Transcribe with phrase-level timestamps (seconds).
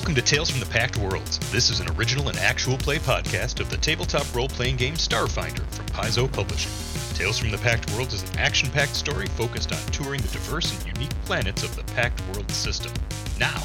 [0.00, 1.38] Welcome to Tales from the Pact Worlds.
[1.52, 5.60] This is an original and actual play podcast of the tabletop role playing game Starfinder
[5.74, 6.72] from Paizo Publishing.
[7.14, 10.72] Tales from the Pact Worlds is an action packed story focused on touring the diverse
[10.72, 12.90] and unique planets of the Pact World system.
[13.38, 13.62] Now,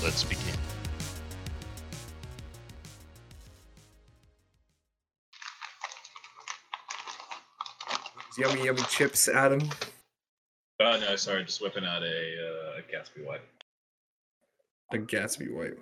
[0.00, 0.54] let's begin.
[8.38, 9.68] Yummy, yummy chips, Adam.
[10.78, 13.40] Oh no, sorry, just whipping out a uh, Gatsby white.
[14.92, 15.78] A Gatsby white.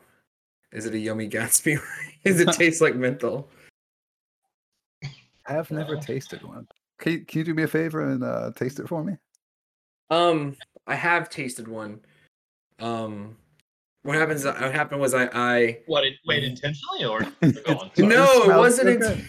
[0.73, 1.79] Is it a yummy Gatsby?
[2.24, 3.48] Does it taste like menthol?
[5.05, 6.01] I have never No.
[6.01, 6.66] tasted one.
[6.98, 9.15] Can you, can you do me a favor and uh, taste it for me?
[10.11, 10.56] Um,
[10.87, 12.01] I have tasted one.
[12.78, 13.37] Um,
[14.02, 14.45] what happens?
[14.45, 16.05] What happened was I I What?
[16.05, 17.20] It, wait, intentionally or?
[17.64, 17.91] Go on.
[17.98, 19.03] no, it wasn't.
[19.03, 19.25] so int-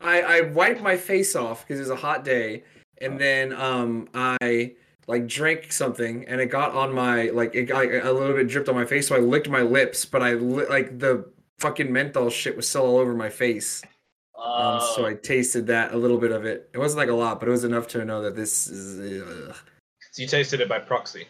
[0.00, 2.64] I I wiped my face off because it was a hot day,
[3.00, 4.74] and then um I
[5.06, 8.68] like drank something and it got on my like it got a little bit dripped
[8.68, 12.30] on my face, so I licked my lips, but I li- like the fucking menthol
[12.30, 13.82] shit was still all over my face.
[14.36, 16.68] Um, so Oh, I tasted that a little bit of it.
[16.72, 19.22] It wasn't like a lot, but it was enough to know that this is.
[19.22, 19.54] Uh,
[20.10, 21.26] so you tasted it by proxy.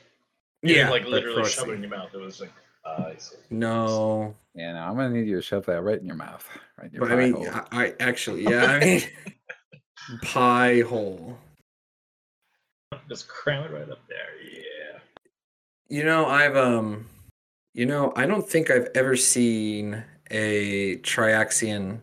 [0.62, 2.10] You didn't, like literally shove it in your mouth.
[2.14, 2.52] It was like,
[2.84, 3.12] uh,
[3.50, 6.48] No, Yeah, no, I'm gonna need you to shove that right in your mouth,
[6.78, 7.48] right in your but I mean, hole.
[7.72, 9.02] I, I actually, yeah, I mean,
[10.22, 11.36] pie hole.
[13.08, 14.28] Just cram it right up there.
[14.42, 14.98] Yeah.
[15.88, 17.06] You know, I've um,
[17.74, 22.00] you know, I don't think I've ever seen a Triaxian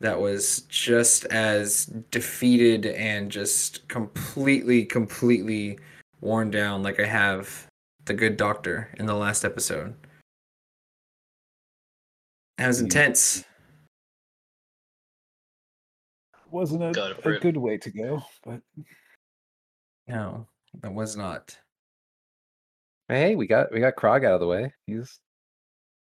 [0.00, 5.78] that was just as defeated and just completely, completely
[6.20, 7.66] worn down like I have
[8.04, 9.94] the good doctor in the last episode.
[12.58, 12.84] That was Hmm.
[12.86, 13.44] intense.
[16.50, 18.62] Wasn't a, Got it for a good way to go, but
[20.08, 20.46] No,
[20.82, 21.56] that was not.
[23.08, 24.72] hey, we got we got Krog out of the way.
[24.86, 25.18] He's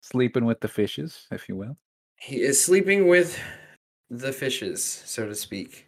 [0.01, 1.77] sleeping with the fishes, if you will.
[2.17, 3.37] He is sleeping with
[4.09, 5.87] the fishes, so to speak.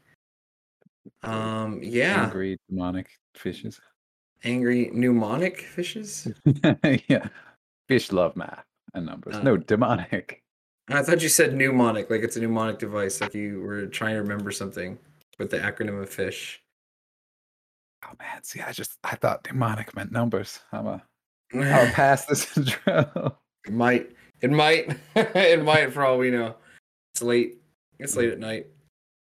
[1.24, 3.80] Um, yeah, Angry demonic fishes.
[4.44, 6.28] angry mnemonic fishes.
[7.08, 7.28] yeah.
[7.88, 9.42] Fish love math and numbers.
[9.44, 10.44] no, Uh, demonic.
[10.90, 14.22] I thought you said mnemonic, like it's a mnemonic device, like you were trying to
[14.22, 14.98] remember something
[15.40, 16.62] with the acronym of fish.
[18.06, 20.60] Oh man, see, I just I thought demonic meant numbers.
[20.72, 21.04] I'm a
[21.54, 23.36] I'll pass this intro.
[23.66, 25.92] It might, it might, it might.
[25.94, 26.56] For all we know,
[27.14, 27.58] it's late.
[28.00, 28.68] It's late at night.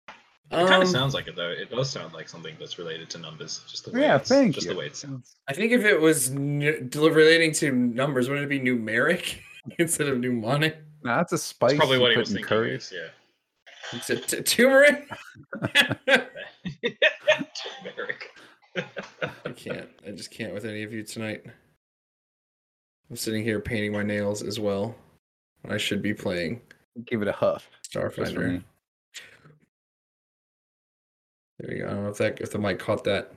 [0.07, 0.13] It
[0.51, 1.49] kind Um, of sounds like it though.
[1.49, 3.61] It does sound like something that's related to numbers.
[3.69, 4.73] Just the way yeah, it's, thank just you.
[4.73, 5.35] the way it sounds.
[5.47, 9.37] I think if it was n- relating to numbers, wouldn't it be numeric
[9.79, 10.77] instead of mnemonic?
[11.03, 11.71] Nah, that's a spice.
[11.71, 12.47] That's probably you what he was in thinking.
[12.49, 12.71] curry.
[12.73, 13.09] Yes, yeah.
[13.93, 15.07] It's a t- turmeric.
[17.83, 18.31] Turmeric.
[18.75, 19.89] I can't.
[20.05, 21.43] I just can't with any of you tonight.
[23.09, 24.95] I'm sitting here painting my nails as well.
[25.61, 26.61] When I should be playing
[27.05, 27.69] Give it a huff.
[27.81, 28.63] just Starfinder.
[31.59, 31.87] There we go.
[31.87, 33.33] I don't know if that if the mic caught that.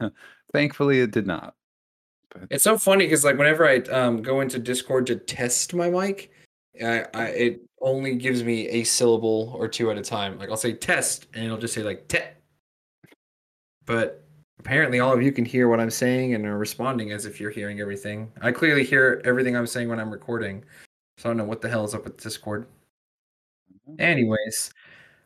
[0.52, 1.54] Thankfully, it did not.
[2.30, 5.90] But It's so funny because like whenever I um go into Discord to test my
[5.90, 6.30] mic,
[6.82, 10.38] I, I it only gives me a syllable or two at a time.
[10.38, 12.18] Like I'll say test and it'll just say like te.
[13.86, 14.24] But
[14.60, 17.50] apparently all of you can hear what I'm saying and are responding as if you're
[17.50, 18.30] hearing everything.
[18.42, 20.62] I clearly hear everything I'm saying when I'm recording.
[21.16, 22.66] So I don't know what the hell is up with Discord.
[23.98, 24.72] Anyways,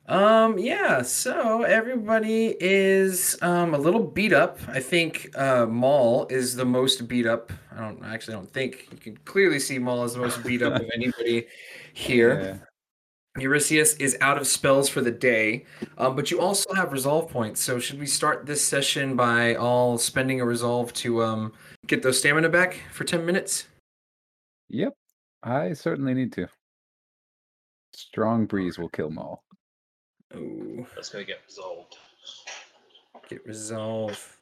[0.06, 4.58] um, yeah, so everybody is um a little beat up.
[4.68, 7.52] I think uh Maul is the most beat up.
[7.72, 10.62] I don't I actually don't think you can clearly see Maul is the most beat
[10.62, 11.48] up of anybody
[11.92, 12.68] here.
[13.38, 15.64] Eurystheus is out of spells for the day,
[15.98, 17.60] um, but you also have resolve points.
[17.60, 21.52] So should we start this session by all spending a resolve to um
[21.86, 23.66] get those stamina back for ten minutes?
[24.68, 24.94] Yep,
[25.42, 26.46] I certainly need to.
[27.92, 29.42] Strong breeze will kill Maul.
[30.34, 31.96] Oh, Let's go get resolved.
[33.28, 34.38] get resolve.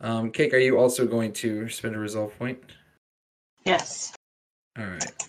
[0.00, 2.60] Um, Cake, are you also going to spend a resolve point?
[3.64, 4.12] Yes.
[4.76, 5.28] All right.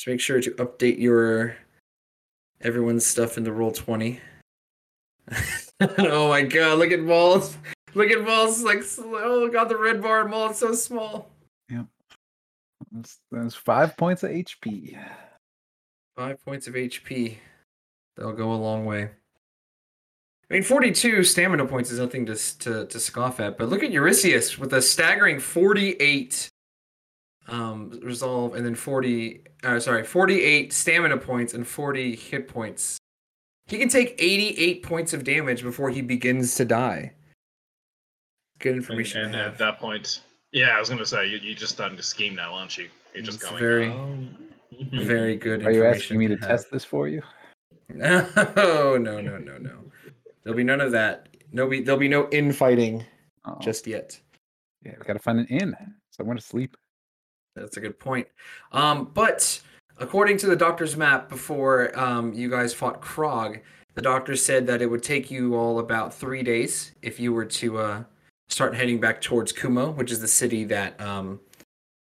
[0.00, 1.56] Just make sure to update your
[2.62, 4.18] everyone's stuff into roll twenty.
[5.98, 6.78] oh my god!
[6.78, 7.58] Look at balls.
[7.92, 8.62] Look at balls.
[8.62, 11.28] Like oh god, the red bar and Maul is so small.
[12.90, 14.98] That's, that's five points of HP.
[16.16, 17.36] Five points of HP.
[18.16, 19.02] They'll go a long way.
[19.02, 23.90] I mean, 42 stamina points is nothing to, to, to scoff at, but look at
[23.90, 26.49] Eurystheus with a staggering 48
[27.50, 32.96] um, resolve and then 40, uh, sorry, 48 stamina points and 40 hit points.
[33.66, 37.12] He can take 88 points of damage before he begins to die.
[38.58, 41.72] Good information and to at that point, Yeah, I was gonna say you, you're just
[41.72, 42.88] starting to scheme now, aren't you?
[43.14, 43.60] You're just It's going.
[43.60, 44.18] very- "Oh."
[44.92, 45.66] Very good.
[45.66, 46.48] Are you asking me to have.
[46.48, 47.22] test this for you?
[47.92, 49.84] No, no, no, no, no.
[50.42, 51.28] There'll be none of that.
[51.52, 53.04] No, be there'll be no infighting
[53.44, 54.18] Oh, just yet.
[54.84, 55.74] yeah, we gotta find an inn
[56.12, 56.76] somewhere to sleep.
[57.56, 58.28] That's a good point.
[58.72, 59.60] Um, but
[59.98, 63.60] according to the doctor's map, before um, you guys fought Krog,
[63.94, 67.44] the doctor said that it would take you all about three days if you were
[67.44, 68.04] to uh,
[68.48, 71.40] start heading back towards Kumo, which is the city that um,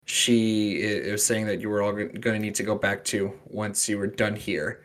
[0.06, 3.32] she i- was saying that you were all going to need to go back to
[3.46, 4.82] once you were done here.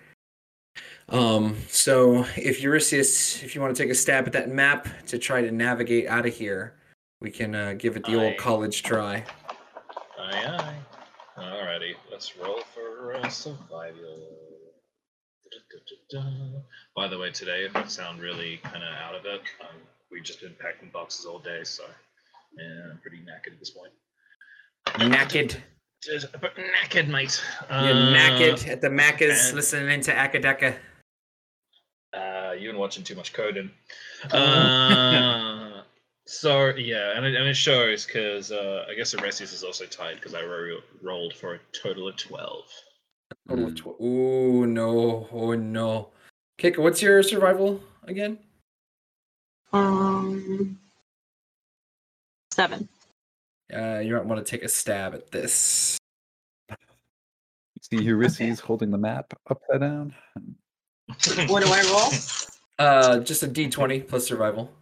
[1.08, 5.18] Um, so if Eurystheus, if you want to take a stab at that map to
[5.18, 6.74] try to navigate out of here,
[7.20, 8.24] we can uh, give it the Aye.
[8.24, 9.24] old college try.
[10.30, 10.76] Aye, aye.
[11.38, 14.28] Alrighty, let's roll for uh, survival.
[15.44, 16.60] Da-da-da-da-da.
[16.94, 19.76] By the way, today if I sound really kind of out of it, um,
[20.10, 21.84] we've just been packing boxes all day, so
[22.56, 23.92] yeah, I'm pretty knackered at this point.
[24.86, 25.56] Knackered.
[26.40, 27.42] But knackered, mate.
[27.68, 30.76] You're Uh, knackered at the Macca's listening to Akadeka.
[32.12, 33.70] Uh, you've been watching too much coding.
[34.30, 35.69] Uh,
[36.30, 40.14] so yeah, and it, and it shows because uh, I guess Aresius is also tied
[40.14, 42.66] because I ro- rolled for a total of twelve.
[43.48, 43.76] Total of Mm.
[43.76, 45.28] tw- Ooh, no.
[45.32, 46.10] Oh, no.
[46.58, 48.38] Keika, what's your survival again?
[49.72, 50.78] Um,
[52.52, 52.88] seven.
[53.74, 55.98] Uh, you might want to take a stab at this.
[56.70, 60.14] You see Eurystheus holding the map upside down.
[61.48, 62.12] What do I roll?
[62.80, 64.72] Uh, just a d20 plus survival.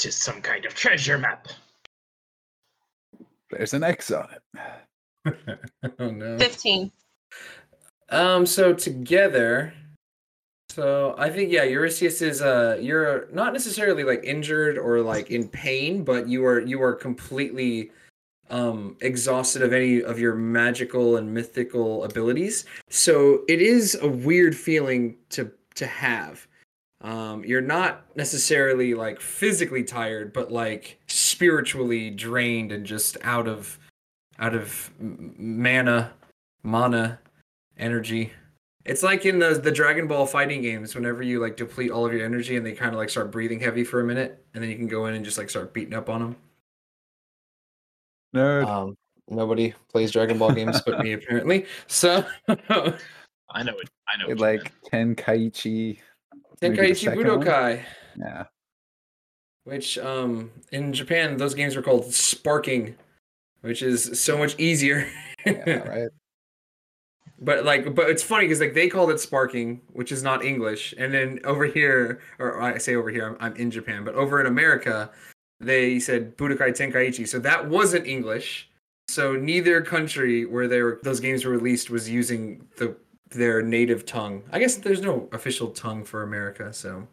[0.00, 1.48] Just some kind of treasure map.
[3.50, 5.36] There's an X on it.
[5.98, 6.38] oh, no.
[6.38, 6.90] Fifteen.
[8.08, 9.74] Um, so together,
[10.70, 15.48] so I think yeah, Eurystheus is uh, you're not necessarily like injured or like in
[15.48, 17.90] pain, but you are you are completely
[18.48, 22.64] um exhausted of any of your magical and mythical abilities.
[22.88, 26.46] So it is a weird feeling to to have.
[27.02, 33.78] Um, you're not necessarily like physically tired, but like spiritually drained and just out of
[34.38, 36.12] out of mana,
[36.62, 37.18] mana,
[37.78, 38.32] energy.
[38.84, 40.94] It's like in the the Dragon Ball fighting games.
[40.94, 43.60] Whenever you like deplete all of your energy and they kind of like start breathing
[43.60, 45.94] heavy for a minute, and then you can go in and just like start beating
[45.94, 46.36] up on them.
[48.34, 48.66] Nerd.
[48.66, 48.96] Um,
[49.28, 51.66] nobody plays Dragon Ball games but me apparently.
[51.86, 53.90] So I know it.
[54.08, 54.28] I know.
[54.28, 55.18] It like meant.
[55.18, 55.98] Tenkaichi.
[56.62, 57.40] Tenkaichi second one?
[57.40, 57.82] Budokai,
[58.18, 58.44] Yeah.
[59.64, 62.94] which um in Japan those games were called sparking,
[63.62, 65.06] which is so much easier.
[65.46, 66.08] Yeah, right.
[67.42, 70.92] But like, but it's funny because like they called it sparking, which is not English,
[70.98, 74.42] and then over here, or I say over here, I'm, I'm in Japan, but over
[74.42, 75.08] in America,
[75.58, 78.68] they said Budokai Tenkaichi, so that wasn't English.
[79.08, 82.94] So neither country where they were those games were released was using the
[83.30, 84.42] their native tongue.
[84.52, 87.06] I guess there's no official tongue for America, so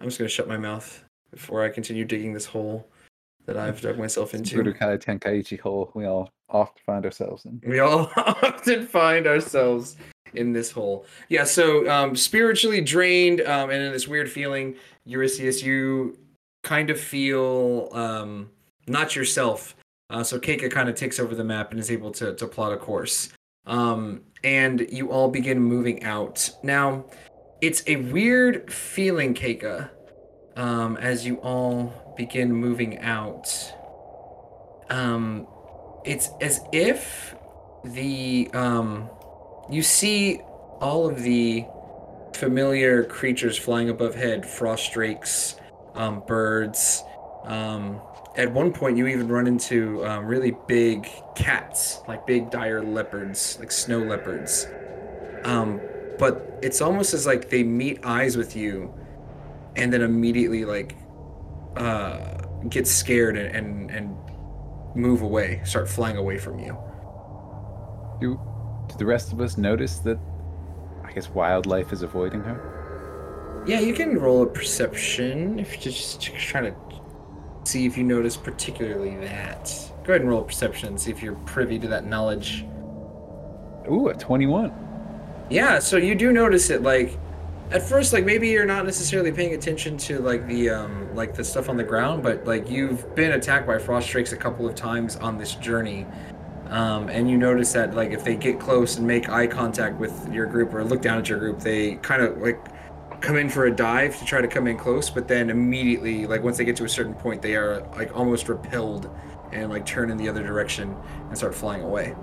[0.00, 2.88] I'm just gonna shut my mouth before I continue digging this hole
[3.46, 4.62] that I've dug myself into.
[4.62, 7.60] Budokai Tenkaichi hole we all often find ourselves in.
[7.66, 9.96] We all often find ourselves
[10.34, 11.06] in this hole.
[11.28, 16.18] Yeah, so um, spiritually drained um, and in this weird feeling, Eurystheus, you
[16.62, 18.50] kind of feel um,
[18.86, 19.76] not yourself.
[20.10, 22.72] Uh, so Keika kind of takes over the map and is able to, to plot
[22.72, 23.30] a course.
[23.66, 26.50] Um, and you all begin moving out.
[26.62, 27.04] Now,
[27.60, 29.90] it's a weird feeling, Keika,
[30.56, 33.48] um, as you all begin moving out.
[34.90, 35.46] Um,
[36.04, 37.34] it's as if
[37.84, 39.08] the um
[39.70, 40.40] you see
[40.80, 41.64] all of the
[42.34, 45.56] familiar creatures flying above head frost drakes
[45.94, 47.02] um birds
[47.44, 48.00] um
[48.36, 53.58] at one point you even run into um, really big cats like big dire leopards
[53.58, 54.66] like snow leopards
[55.44, 55.80] um
[56.18, 58.92] but it's almost as like they meet eyes with you
[59.76, 60.96] and then immediately like
[61.76, 64.16] uh get scared and and, and
[64.94, 66.76] move away, start flying away from you.
[68.20, 68.40] Do,
[68.88, 70.18] do the rest of us notice that,
[71.04, 73.64] I guess, wildlife is avoiding her?
[73.66, 77.01] Yeah, you can roll a perception if you're just trying to
[77.64, 79.74] see if you notice particularly that.
[80.04, 82.64] Go ahead and roll a perception and see if you're privy to that knowledge.
[83.90, 84.72] Ooh, a 21.
[85.50, 87.18] Yeah, so you do notice it like
[87.70, 91.44] at first like maybe you're not necessarily paying attention to like the um like the
[91.44, 94.74] stuff on the ground, but like you've been attacked by frost drakes a couple of
[94.74, 96.06] times on this journey.
[96.68, 100.32] Um, and you notice that like if they get close and make eye contact with
[100.32, 102.58] your group or look down at your group, they kind of like
[103.22, 106.42] come in for a dive to try to come in close, but then immediately like
[106.42, 109.08] once they get to a certain point, they are like almost repelled
[109.52, 110.94] and like turn in the other direction
[111.28, 112.14] and start flying away.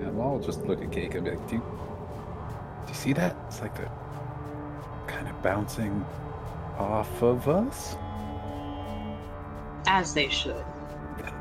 [0.00, 3.12] Yeah, well, I'll just look at Cake and be like, do you, do you see
[3.14, 3.36] that?
[3.48, 3.90] It's like the
[5.06, 6.04] kind of bouncing
[6.78, 7.96] off of us.
[9.86, 10.64] As they should.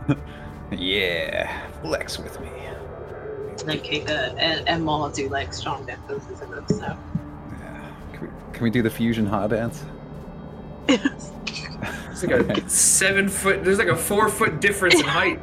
[0.71, 2.49] Yeah, flex with me.
[2.49, 6.97] And then Keika and, and Maul do like strong death poses and stuff.
[7.13, 7.14] So.
[8.55, 8.57] Yeah.
[8.57, 9.83] Can we, do the fusion hot dance?
[10.87, 13.63] It's like a seven foot.
[13.63, 15.39] There's like a four foot difference in height.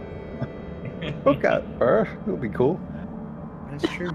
[1.24, 2.08] Look at her.
[2.22, 2.80] It'll be cool.
[3.70, 4.10] That's true.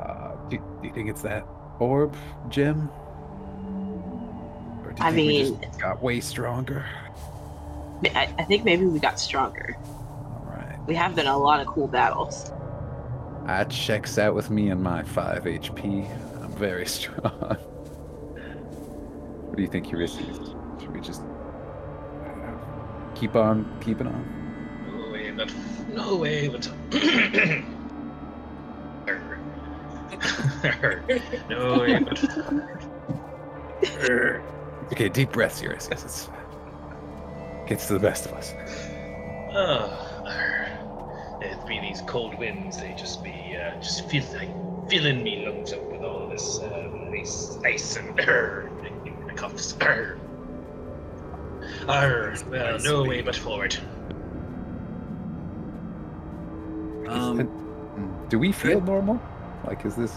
[0.00, 1.46] Uh, do, do you think it's that
[1.78, 2.14] orb,
[2.48, 2.88] Jim?
[4.84, 6.86] Or do you I think we mean- just got way stronger.
[8.14, 9.76] I, I think maybe we got stronger.
[9.84, 10.78] All right.
[10.86, 12.50] We have been a lot of cool battles.
[13.44, 16.42] That checks out with me and my 5 HP.
[16.42, 17.58] I'm very strong.
[19.50, 20.54] What do you think, Ulysses?
[20.78, 22.52] Should we just uh,
[23.16, 24.24] keep on keeping on?
[24.86, 25.52] No way, but
[25.92, 26.70] no way, but.
[31.50, 32.24] no way, but.
[34.92, 36.04] Okay, deep breaths, Ulysses.
[36.04, 36.28] It's,
[37.66, 38.52] gets to the best of us.
[39.52, 42.80] Oh, it'd be these cold winds.
[42.80, 44.50] They just be uh, just feel like
[44.90, 48.18] filling me lungs up with all this uh, nice ice and
[49.40, 49.76] the.
[49.80, 50.18] Arr.
[51.88, 52.34] Arr.
[52.48, 53.76] Well, no way but forward.
[57.08, 59.20] Um, Do we feel normal?
[59.66, 60.14] Like, is this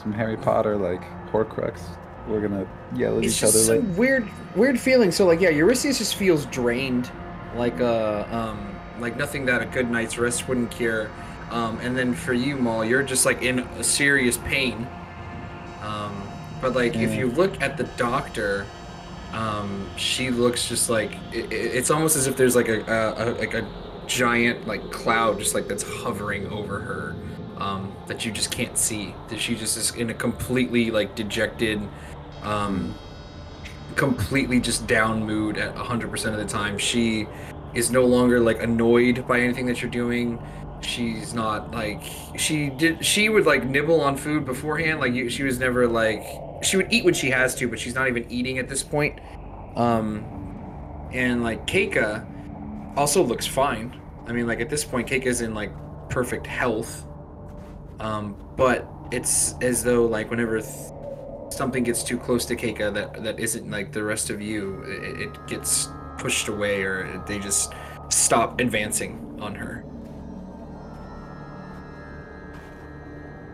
[0.00, 1.80] some Harry Potter, like, Horcrux?
[2.28, 3.98] We're gonna yell at it's each just other some like.
[3.98, 5.10] weird, weird feeling.
[5.10, 7.10] So like, yeah, Eurystheus just feels drained,
[7.56, 11.10] like uh, um, like nothing that a good night's rest wouldn't cure.
[11.50, 14.86] Um, and then for you, Maul, you're just like in a serious pain.
[16.60, 18.66] But like, if you look at the doctor,
[19.32, 23.24] um, she looks just like it, it- it's almost as if there's like a, a,
[23.24, 23.66] a like a
[24.06, 27.14] giant like cloud just like that's hovering over her
[27.58, 29.14] um, that you just can't see.
[29.28, 31.80] That she just is in a completely like dejected
[32.42, 32.94] um,
[33.96, 36.78] completely just down mood at 100% of the time.
[36.78, 37.26] She
[37.74, 40.38] is no longer like annoyed by anything that you're doing.
[40.80, 42.02] She's not like
[42.36, 45.00] she did she would like nibble on food beforehand.
[45.00, 46.24] Like you, she was never like
[46.62, 49.20] she would eat when she has to but she's not even eating at this point.
[49.76, 50.24] Um
[51.12, 52.26] and like keika
[52.96, 54.00] also looks fine.
[54.26, 55.72] I mean like at this point keika's in like
[56.08, 57.06] perfect health.
[58.00, 60.92] Um but it's as though like whenever th-
[61.50, 65.20] something gets too close to keika that that isn't like the rest of you it,
[65.22, 65.88] it gets
[66.18, 67.72] pushed away or they just
[68.08, 69.84] stop advancing on her.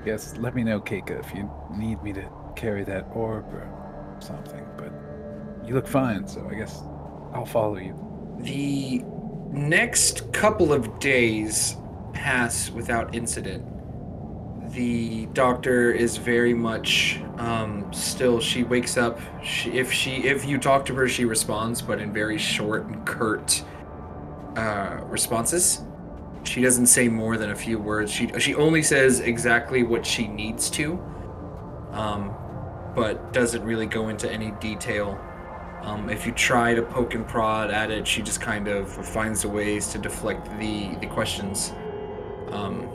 [0.04, 3.68] Yes, let me know, Keika, if you need me to carry that orb or
[4.20, 4.64] something.
[4.76, 4.92] But
[5.66, 6.82] you look fine, so I guess
[7.32, 7.94] I'll follow you.
[8.40, 9.02] The
[9.50, 11.76] next couple of days
[12.12, 13.64] pass without incident.
[14.72, 18.40] The doctor is very much um, still.
[18.40, 19.20] She wakes up.
[19.42, 23.06] She, if she, if you talk to her, she responds, but in very short and
[23.06, 23.62] curt
[24.56, 25.82] uh, responses.
[26.44, 28.10] She doesn't say more than a few words.
[28.10, 30.98] She she only says exactly what she needs to,
[31.92, 32.34] um,
[32.94, 35.18] but doesn't really go into any detail.
[35.82, 39.42] Um, if you try to poke and prod at it, she just kind of finds
[39.42, 41.72] the ways to deflect the the questions.
[42.50, 42.88] Um,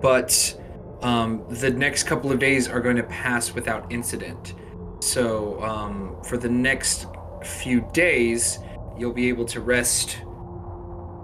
[0.00, 0.60] but
[1.02, 4.54] um, the next couple of days are going to pass without incident.
[5.00, 7.06] So um, for the next
[7.44, 8.58] few days,
[8.98, 10.22] you'll be able to rest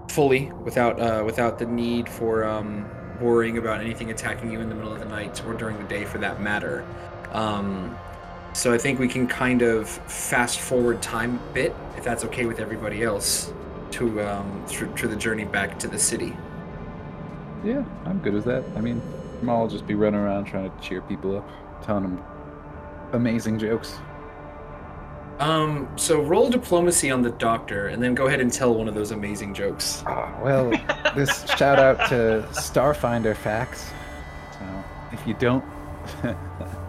[0.09, 4.75] fully without uh, without the need for um, worrying about anything attacking you in the
[4.75, 6.85] middle of the night or during the day, for that matter.
[7.31, 7.97] Um,
[8.53, 12.45] so I think we can kind of fast forward time a bit, if that's okay
[12.45, 13.53] with everybody else,
[13.91, 16.35] to um, through, through the journey back to the city.
[17.63, 18.63] Yeah, I'm good with that.
[18.75, 19.01] I mean,
[19.47, 21.49] I'll just be running around trying to cheer people up,
[21.83, 22.23] telling them
[23.13, 23.97] amazing jokes.
[25.39, 28.93] Um, so roll diplomacy on the doctor, and then go ahead and tell one of
[28.93, 30.03] those amazing jokes.
[30.05, 30.69] Ah, well,
[31.15, 33.91] this shout out to Starfinder Facts.
[34.53, 35.63] So if you don't,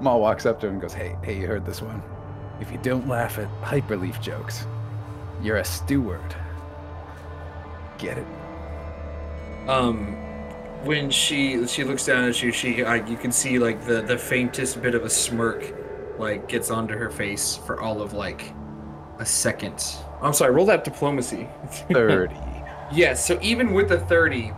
[0.00, 2.02] Maul walks up to him and goes, "Hey, hey, you heard this one?
[2.60, 4.66] If you don't laugh at hyperleaf jokes,
[5.42, 6.34] you're a steward.
[7.98, 8.26] Get it?
[9.68, 10.14] Um,
[10.84, 14.16] when she she looks down at you, she uh, you can see like the the
[14.16, 15.74] faintest bit of a smirk,
[16.18, 18.52] like gets onto her face for all of like
[19.18, 19.84] a second.
[20.22, 20.52] I'm sorry.
[20.52, 21.48] Roll that diplomacy.
[21.92, 22.36] Thirty.
[22.92, 24.52] Yes, so even with the 30,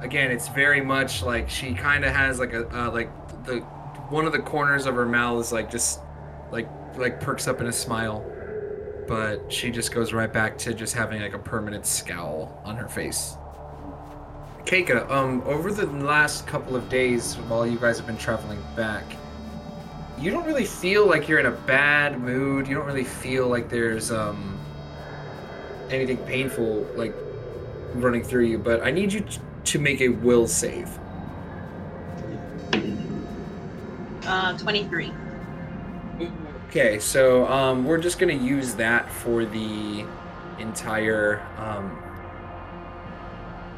[0.00, 3.08] again, it's very much like she kind of has like a uh, like
[3.44, 3.64] the
[4.12, 6.00] one of the corners of her mouth is like just
[6.50, 8.22] like like perks up in a smile.
[9.08, 12.88] but she just goes right back to just having like a permanent scowl on her
[12.88, 13.36] face.
[14.64, 19.04] Keika, um, over the last couple of days while you guys have been traveling back,
[20.18, 22.68] you don't really feel like you're in a bad mood.
[22.68, 24.58] You don't really feel like there's um
[25.90, 27.14] anything painful like
[27.94, 30.98] running through you, but I need you t- to make a will save.
[34.32, 35.12] Uh, 23.
[36.68, 40.06] Okay, so um, we're just gonna use that for the
[40.58, 41.42] entire.
[41.58, 42.02] Um,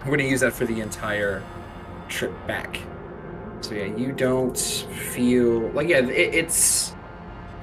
[0.04, 1.42] we're gonna use that for the entire
[2.08, 2.78] trip back.
[3.62, 6.94] So yeah, you don't feel like yeah, it, it's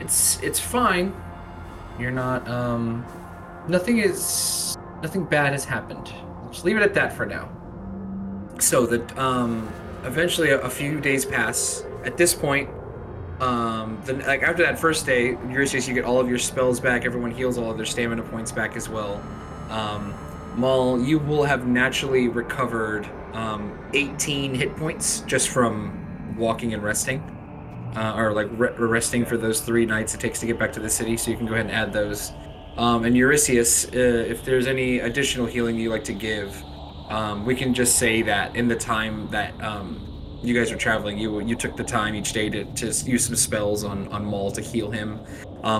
[0.01, 1.15] it's it's fine.
[1.97, 3.05] You're not um,
[3.69, 6.13] nothing is nothing bad has happened.
[6.51, 7.49] Just leave it at that for now.
[8.59, 9.71] So that um,
[10.03, 11.85] eventually a, a few days pass.
[12.03, 12.67] At this point,
[13.41, 17.05] um, then like after that first day, Eurystheus, you get all of your spells back.
[17.05, 19.21] Everyone heals all of their stamina points back as well.
[19.69, 20.13] Um,
[20.55, 27.19] Maul, you will have naturally recovered um, 18 hit points just from walking and resting,
[27.95, 30.79] uh, or like re- resting for those three nights it takes to get back to
[30.79, 31.17] the city.
[31.17, 32.31] So you can go ahead and add those.
[32.77, 36.63] Um, and Eurystheus, uh, if there's any additional healing you like to give,
[37.09, 40.10] um, we can just say that in the time that um,
[40.43, 43.35] you guys were traveling, you you took the time each day to, to use some
[43.35, 45.19] spells on on Maul to heal him,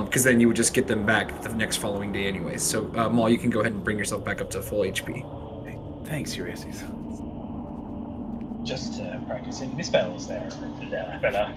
[0.06, 2.62] because then you would just get them back the next following day anyways.
[2.62, 5.24] So uh, Maul, you can go ahead and bring yourself back up to full HP.
[5.66, 6.84] Hey, thanks, Ulysses.
[8.64, 10.48] Just uh, practicing my spells there,
[11.24, 11.52] uh.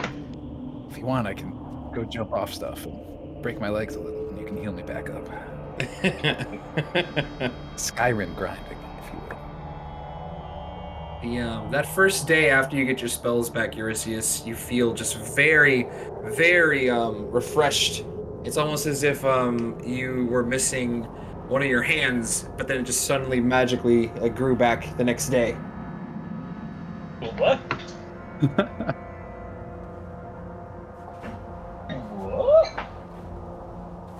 [0.90, 1.52] If you want, I can
[1.92, 4.82] go jump off stuff and break my legs a little, and you can heal me
[4.82, 5.28] back up.
[7.76, 8.93] Skyrim grinding, if you will.
[11.24, 15.16] The um, that first day after you get your spells back, Eurystheus, you feel just
[15.16, 15.88] very,
[16.22, 18.04] very um, refreshed.
[18.44, 21.04] It's almost as if um, you were missing
[21.48, 25.30] one of your hands, but then it just suddenly magically uh, grew back the next
[25.30, 25.52] day.
[27.38, 27.58] What?
[32.18, 32.86] what?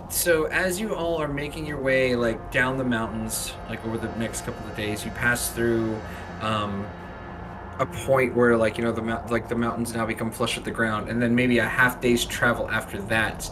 [0.08, 4.08] So as you all are making your way like down the mountains, like over the
[4.16, 6.00] next couple of days, you pass through
[6.44, 6.87] um,
[7.78, 10.70] a point where like you know the like the mountains now become flush with the
[10.70, 13.50] ground, and then maybe a half day's travel after that,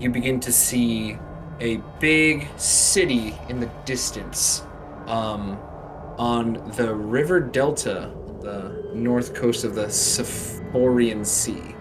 [0.00, 1.18] you begin to see
[1.60, 4.64] a big city in the distance,
[5.06, 5.58] um,
[6.18, 11.74] on the river delta, the north coast of the Sephorian Sea.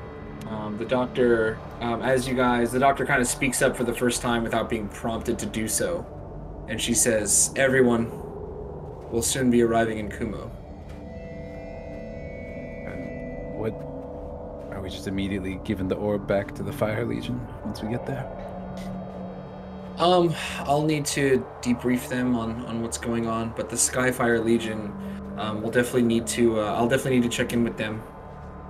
[0.50, 3.94] Um, the doctor, um, as you guys, the doctor kind of speaks up for the
[3.94, 6.06] first time without being prompted to do so.
[6.68, 8.12] And she says, Everyone
[9.12, 10.52] will soon be arriving in Kumo.
[12.88, 13.74] And what?
[14.76, 18.06] Are we just immediately giving the orb back to the Fire Legion once we get
[18.06, 18.26] there?
[19.98, 24.94] Um, I'll need to debrief them on, on what's going on, but the Skyfire Legion
[25.38, 28.02] um, will definitely need to, uh, I'll definitely need to check in with them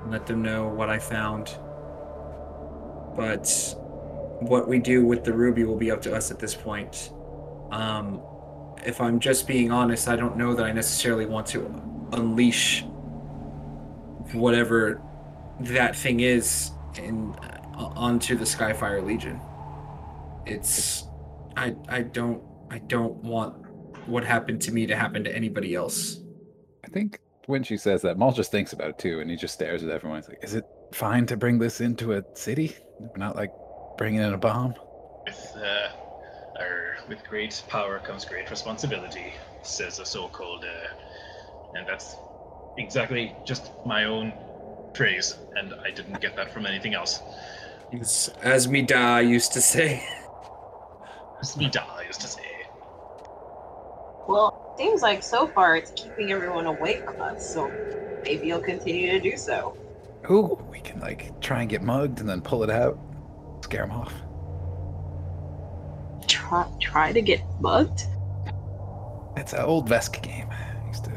[0.01, 1.55] and let them know what I found.
[3.15, 3.47] But
[4.39, 7.11] what we do with the ruby will be up to us at this point.
[7.71, 8.23] Um,
[8.85, 11.65] if I'm just being honest, I don't know that I necessarily want to
[12.13, 12.83] unleash
[14.33, 15.01] whatever
[15.61, 19.39] that thing is in uh, onto the Skyfire Legion.
[20.45, 21.05] It's
[21.55, 23.55] I I don't I don't want
[24.07, 26.21] what happened to me to happen to anybody else.
[26.83, 29.53] I think when she says that, Maul just thinks about it too, and he just
[29.53, 30.19] stares at everyone.
[30.19, 32.75] He's like, "Is it fine to bring this into a city?
[32.99, 33.51] We're not like
[33.97, 34.73] bringing in a bomb."
[35.25, 36.08] With uh, or
[37.09, 42.15] with great power comes great responsibility, says the so-called, uh, and that's
[42.77, 44.31] exactly just my own
[44.93, 47.19] phrase, and I didn't get that from anything else.
[47.91, 50.03] It's, as Mida used to say.
[51.41, 52.43] As me da used to say.
[54.27, 57.71] Well, seems like so far it's keeping everyone away from us, so
[58.23, 59.75] maybe you'll continue to do so.
[60.29, 62.99] Ooh, we can like try and get mugged and then pull it out,
[63.63, 64.13] scare them off.
[66.49, 68.05] Try, try to get mugged?
[69.37, 70.49] It's an old Vesk game.
[70.81, 71.11] We used to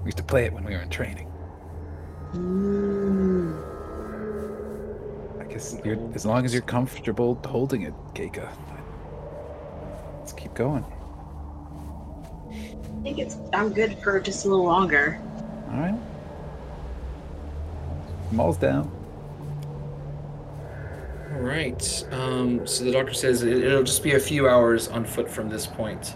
[0.00, 1.30] we used to play it when we were in training.
[2.32, 3.62] Mm.
[5.38, 8.48] I guess you're, as long as you're comfortable holding it, Keika.
[10.18, 10.84] Let's keep going.
[12.50, 13.36] I think it's.
[13.52, 15.20] I'm good for just a little longer.
[15.70, 16.00] All right.
[18.32, 18.90] Maul's down.
[21.34, 22.04] All right.
[22.12, 25.48] Um, so the doctor says it, it'll just be a few hours on foot from
[25.48, 26.14] this point,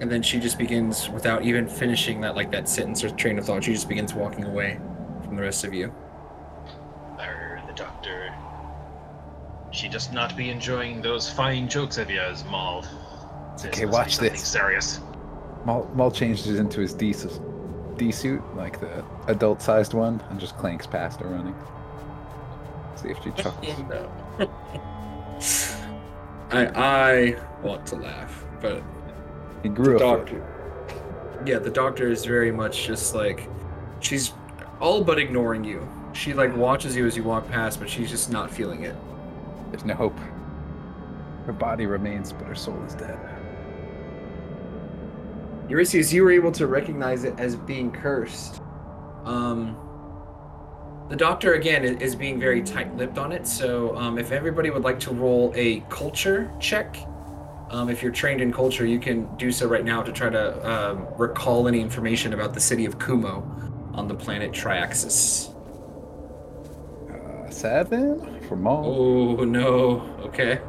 [0.00, 3.46] and then she just begins without even finishing that like that sentence or train of
[3.46, 3.62] thought.
[3.62, 4.80] She just begins walking away
[5.24, 5.94] from the rest of you.
[7.18, 8.34] Or the doctor
[9.70, 12.82] she just not be enjoying those fine jokes of yours, Maul?
[13.52, 14.40] This Okay, must watch this.
[14.42, 15.00] Serious.
[15.64, 17.14] Maul, Maul changes into his D,
[17.96, 21.54] D suit, like the adult sized one, and just clanks past her running.
[22.96, 23.78] See if she chuckles.
[23.88, 24.10] no.
[26.50, 28.82] I I want to laugh, but
[29.62, 30.26] He grew the up.
[30.26, 30.44] doctor.
[31.46, 33.48] Yeah, the doctor is very much just like
[34.00, 34.32] she's
[34.80, 35.88] all but ignoring you.
[36.12, 38.96] She like watches you as you walk past, but she's just not feeling it.
[39.70, 40.18] There's no hope.
[41.46, 43.18] Her body remains, but her soul is dead.
[45.68, 48.62] Eurystheus, you were able to recognize it as being cursed.
[49.24, 49.76] Um,
[51.08, 53.46] the doctor again is being very tight-lipped on it.
[53.46, 56.96] So, um, if everybody would like to roll a culture check,
[57.70, 60.70] um, if you're trained in culture, you can do so right now to try to
[60.70, 63.42] um, recall any information about the city of Kumo
[63.94, 65.54] on the planet Triaxis.
[67.10, 69.36] Uh, seven for Maul.
[69.40, 70.00] Oh no!
[70.20, 70.60] Okay,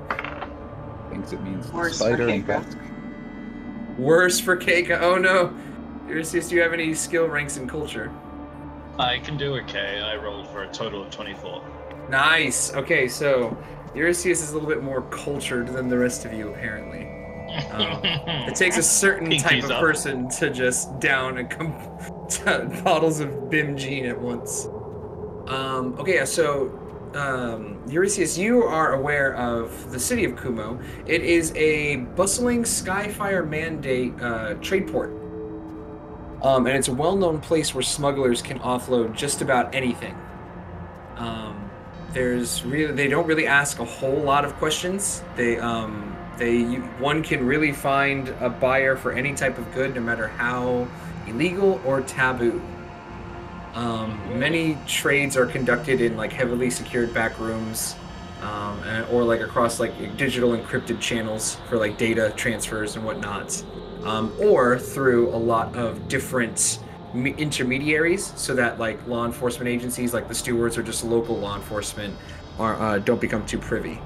[1.10, 2.64] Thinks it means Worse spider and Keiko.
[2.64, 3.98] Vesk.
[3.98, 5.00] worse for Keika.
[5.02, 5.54] Oh no!
[6.08, 8.12] Eurystheus, do you have any skill ranks in culture?
[9.00, 10.02] I can do okay.
[10.02, 11.64] I rolled for a total of 24.
[12.10, 12.74] Nice.
[12.74, 13.58] Okay, so
[13.96, 17.08] Eurystheus is a little bit more cultured than the rest of you, apparently.
[17.72, 18.02] Um,
[18.50, 19.80] It takes a certain type of up.
[19.80, 21.72] person to just down a com-
[22.84, 24.66] bottles of Bimgene at once.
[25.48, 26.78] Um, okay, so
[27.16, 30.80] um, Eurystheus, you are aware of the city of Kumo.
[31.08, 35.12] It is a bustling Skyfire mandate uh, trade port.
[36.42, 40.18] Um, and it's a well-known place where smugglers can offload just about anything.
[41.18, 41.70] Um,
[42.14, 45.22] there's really they don't really ask a whole lot of questions.
[45.36, 46.64] They um, they
[46.98, 50.88] one can really find a buyer for any type of good, no matter how
[51.28, 52.62] illegal or taboo.
[53.76, 57.96] Um, many trades are conducted in like heavily secured back rooms,
[58.42, 63.64] um, and, or like across like digital encrypted channels for like data transfers and whatnot,
[64.04, 66.80] um, or through a lot of different
[67.14, 72.16] intermediaries, so that like law enforcement agencies like the stewards or just local law enforcement
[72.60, 74.00] are uh, don't become too privy.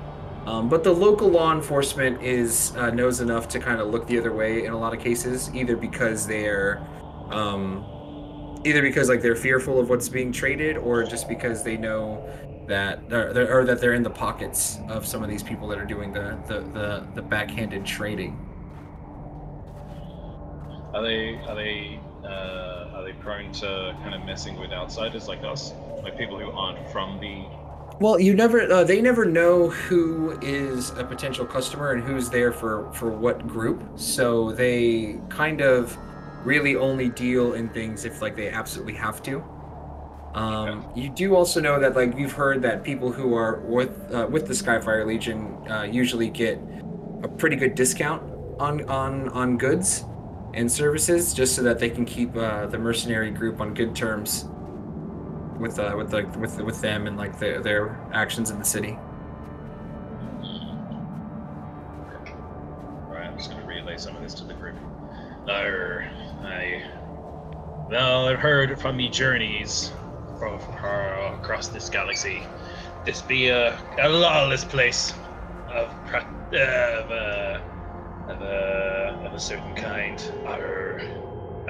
[0.46, 4.18] Um, but the local law enforcement is uh, knows enough to kind of look the
[4.20, 6.82] other way in a lot of cases, either because they're
[7.30, 7.86] um,
[8.66, 12.26] either because like they're fearful of what's being traded, or just because they know
[12.68, 15.86] that they're- or that they're in the pockets of some of these people that are
[15.86, 18.38] doing the the the, the backhanded trading.
[20.94, 25.44] Are they are they uh, are they prone to kind of messing with outsiders like
[25.44, 27.46] us, like people who aren't from the?
[28.00, 32.52] Well, you never uh, they never know who is a potential customer and who's there
[32.52, 33.84] for for what group.
[33.96, 35.98] So they kind of
[36.44, 39.44] really only deal in things if like they absolutely have to.
[40.36, 44.28] Um, you do also know that like you've heard that people who are with uh,
[44.30, 46.60] with the Skyfire Legion uh, usually get
[47.24, 48.22] a pretty good discount
[48.60, 50.06] on on on goods
[50.54, 54.46] and services just so that they can keep uh, the mercenary group on good terms
[55.58, 58.98] with uh, with like with with them and like their their actions in the city.
[63.08, 64.76] Alright, I'm just gonna relay some of this to the group.
[65.48, 66.10] Arr,
[66.44, 66.84] I
[67.90, 69.92] well, I've heard from me journeys
[70.40, 72.44] from uh, across this galaxy.
[73.06, 75.14] This be a, a lawless place
[75.70, 75.90] of
[76.54, 77.60] of uh,
[78.28, 80.22] of a of a certain kind.
[80.46, 81.00] Arr,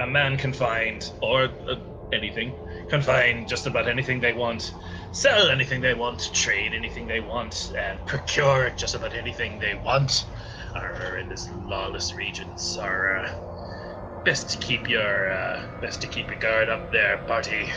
[0.00, 1.76] a man can find or uh,
[2.12, 2.52] anything
[2.88, 4.74] can find just about anything they want,
[5.12, 10.26] sell anything they want, trade anything they want, and procure just about anything they want.
[10.74, 16.26] Are in this lawless regions are uh, best to keep your uh, best to keep
[16.26, 17.68] your guard up there, party.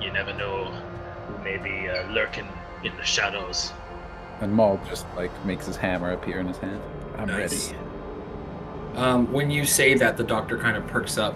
[0.00, 2.46] You never know who may be uh, lurking
[2.84, 3.72] in the shadows.
[4.40, 6.80] And Maul just like makes his hammer appear in his hand.
[7.16, 7.72] I'm Nice.
[7.72, 7.78] ready.
[8.96, 11.34] Um, when you say that, the doctor kind of perks up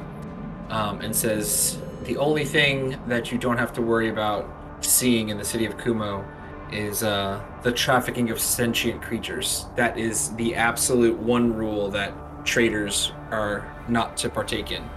[0.71, 4.49] um, and says, "The only thing that you don't have to worry about
[4.81, 6.25] seeing in the city of Kumo
[6.71, 9.67] is uh, the trafficking of sentient creatures.
[9.75, 12.13] That is the absolute one rule that
[12.45, 14.89] traders are not to partake in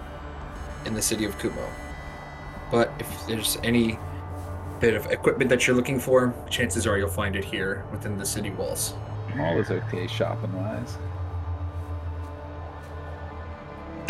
[0.86, 1.68] in the city of Kumo.
[2.70, 3.98] But if there's any
[4.80, 8.26] bit of equipment that you're looking for, chances are you'll find it here within the
[8.26, 8.94] city walls."
[9.40, 10.98] All is okay shopping wise.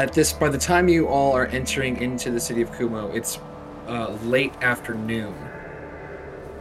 [0.01, 3.39] At this by the time you all are entering into the city of kumo it's
[3.87, 5.35] uh, late afternoon.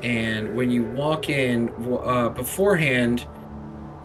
[0.02, 1.70] And when you walk in
[2.02, 3.26] uh, beforehand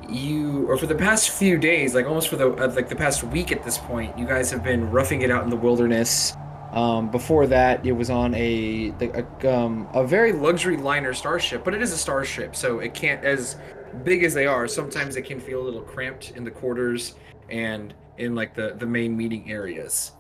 [0.08, 3.24] you or for the past few days like almost for the uh, like the past
[3.24, 6.34] week at this point you guys have been roughing it out in the wilderness.
[6.72, 11.74] Um, before that it was on a, a um, a very luxury liner starship but
[11.74, 13.58] it is a starship so it can't as
[14.04, 17.16] big as they are, sometimes it can feel a little cramped in the quarters.
[17.50, 20.12] And in like the the main meeting areas.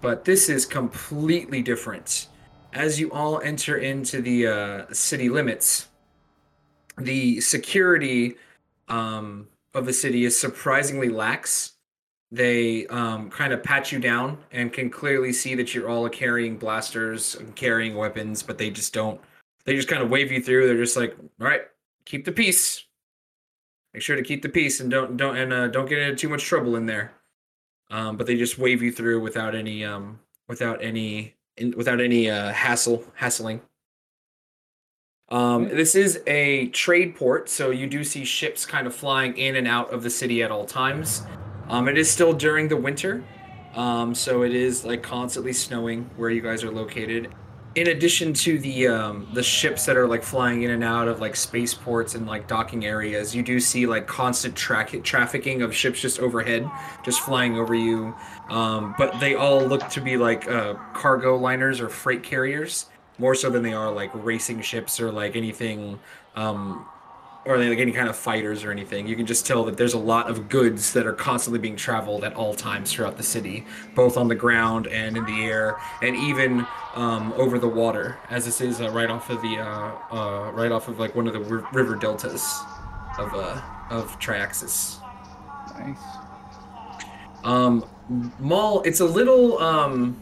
[0.00, 2.28] But this is completely different.
[2.72, 5.88] As you all enter into the uh, city limits,
[6.98, 8.34] the security
[8.88, 11.72] um, of the city is surprisingly lax.
[12.30, 16.56] They um, kind of pat you down and can clearly see that you're all carrying
[16.56, 19.20] blasters and carrying weapons, but they just don't.
[19.64, 20.66] They just kind of wave you through.
[20.66, 21.62] They're just like, "All right,
[22.04, 22.84] keep the peace.
[23.92, 26.28] Make sure to keep the peace and don't don't and uh, don't get into too
[26.30, 27.12] much trouble in there."
[27.92, 32.30] Um, but they just wave you through without any um, without any in, without any
[32.30, 33.60] uh, hassle hassling.
[35.28, 39.56] Um, this is a trade port, so you do see ships kind of flying in
[39.56, 41.22] and out of the city at all times.
[41.68, 43.24] Um, it is still during the winter,
[43.74, 47.30] um, so it is like constantly snowing where you guys are located.
[47.74, 51.20] In addition to the um, the ships that are like flying in and out of
[51.20, 56.00] like spaceports and like docking areas, you do see like constant tra- trafficking of ships
[56.00, 56.70] just overhead,
[57.02, 58.14] just flying over you.
[58.50, 62.86] Um, but they all look to be like uh, cargo liners or freight carriers
[63.18, 65.98] more so than they are like racing ships or like anything
[66.34, 66.86] um
[67.44, 69.98] or like any kind of fighters or anything you can just tell that there's a
[69.98, 74.16] lot of goods that are constantly being traveled at all times throughout the city both
[74.16, 78.60] on the ground and in the air and even um, over the water as this
[78.60, 81.40] is uh, right off of the uh, uh, right off of like one of the
[81.72, 82.60] river deltas
[83.18, 84.98] of uh of triaxis
[85.78, 85.98] Nice.
[87.44, 87.84] um,
[88.38, 90.16] Maul, it's a little um,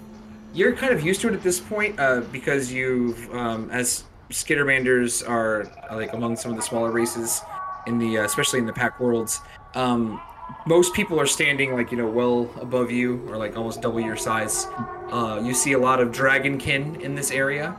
[0.53, 5.29] you're kind of used to it at this point uh, because you've um, as Skittermanders
[5.29, 7.43] are like among some of the smaller races
[7.87, 9.41] in the uh, especially in the Pact Worlds.
[9.75, 10.21] Um,
[10.67, 14.17] most people are standing like you know well above you or like almost double your
[14.17, 14.67] size.
[15.11, 17.73] Uh, you see a lot of dragonkin in this area,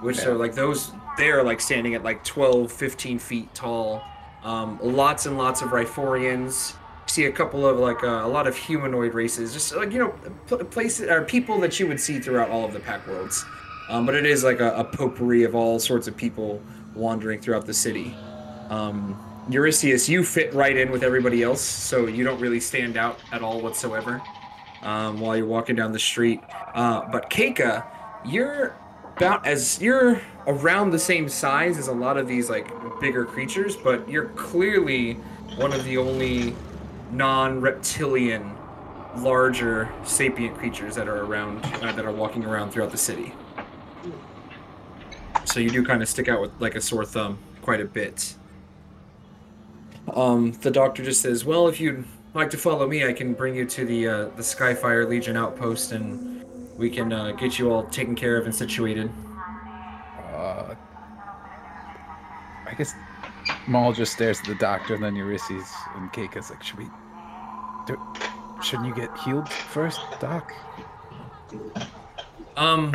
[0.00, 0.28] which Yeah.
[0.28, 4.02] are like those they're like standing at like 12, 15 feet tall.
[4.44, 6.74] Um, lots and lots of Ryphorians.
[7.06, 10.14] See a couple of like uh, a lot of humanoid races, just like you know,
[10.46, 13.44] pl- places or people that you would see throughout all of the Pact Worlds.
[13.88, 16.62] Um, but it is like a, a potpourri of all sorts of people
[16.94, 18.14] wandering throughout the city.
[18.68, 23.18] Um, Eurystheus, you fit right in with everybody else, so you don't really stand out
[23.32, 24.20] at all whatsoever
[24.82, 26.40] um, while you're walking down the street.
[26.74, 27.86] Uh, but Keika,
[28.26, 28.76] you're
[29.16, 33.74] about as you're around the same size as a lot of these like bigger creatures,
[33.74, 35.14] but you're clearly
[35.56, 36.54] one of the only
[37.10, 38.54] non-reptilian,
[39.16, 43.32] larger sapient creatures that are around uh, that are walking around throughout the city.
[45.46, 48.34] So you do kind of stick out with like a sore thumb quite a bit.
[50.14, 53.54] Um, the doctor just says, "Well, if you'd like to follow me, I can bring
[53.54, 56.44] you to the uh, the Skyfire Legion outpost, and
[56.76, 59.10] we can uh, get you all taken care of and situated."
[60.32, 60.74] Uh,
[62.66, 62.94] I guess
[63.66, 66.86] Maul just stares at the doctor, and then Ulysses and Keika's like, "Should we?
[67.86, 67.98] Do,
[68.62, 70.52] shouldn't you get healed first, Doc?"
[72.56, 72.92] Um,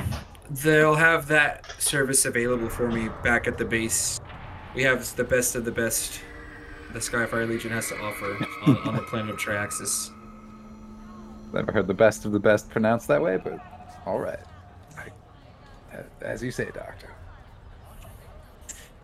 [0.50, 4.20] they'll have that service available for me back at the base.
[4.76, 6.20] We have the best of the best
[6.94, 10.12] the Skyfire Legion has to offer on, on the planet of Triaxis.
[11.52, 13.60] Never heard the best of the best pronounced that way, but
[14.06, 14.40] all right.
[14.98, 15.08] I,
[15.98, 17.10] a- as you say, Doctor.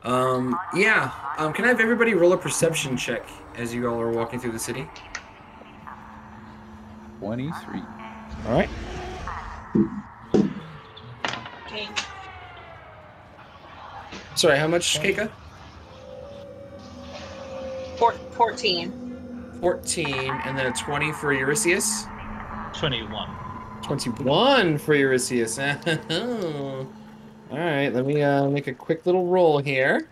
[0.03, 1.11] Um, yeah.
[1.37, 4.53] Um, can I have everybody roll a perception check as you all are walking through
[4.53, 4.87] the city?
[7.19, 7.81] Twenty-three.
[8.47, 8.69] All right.
[11.65, 11.87] Okay.
[14.35, 15.29] Sorry, how much, Keika?
[17.99, 19.57] Four, 14.
[19.59, 20.07] 14,
[20.45, 22.05] and then a 20 for Eurystheus.
[22.73, 23.29] 21.
[23.83, 25.59] 21 for Eurystheus.
[25.59, 26.87] All
[27.51, 30.07] right, let me uh, make a quick little roll here.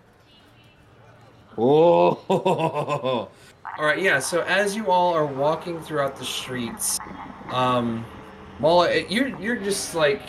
[1.56, 2.20] Whoa!
[2.30, 3.30] All
[3.80, 4.20] right, yeah.
[4.20, 7.00] So as you all are walking throughout the streets,
[7.52, 8.06] um,
[8.60, 10.24] Mala, you're you're just like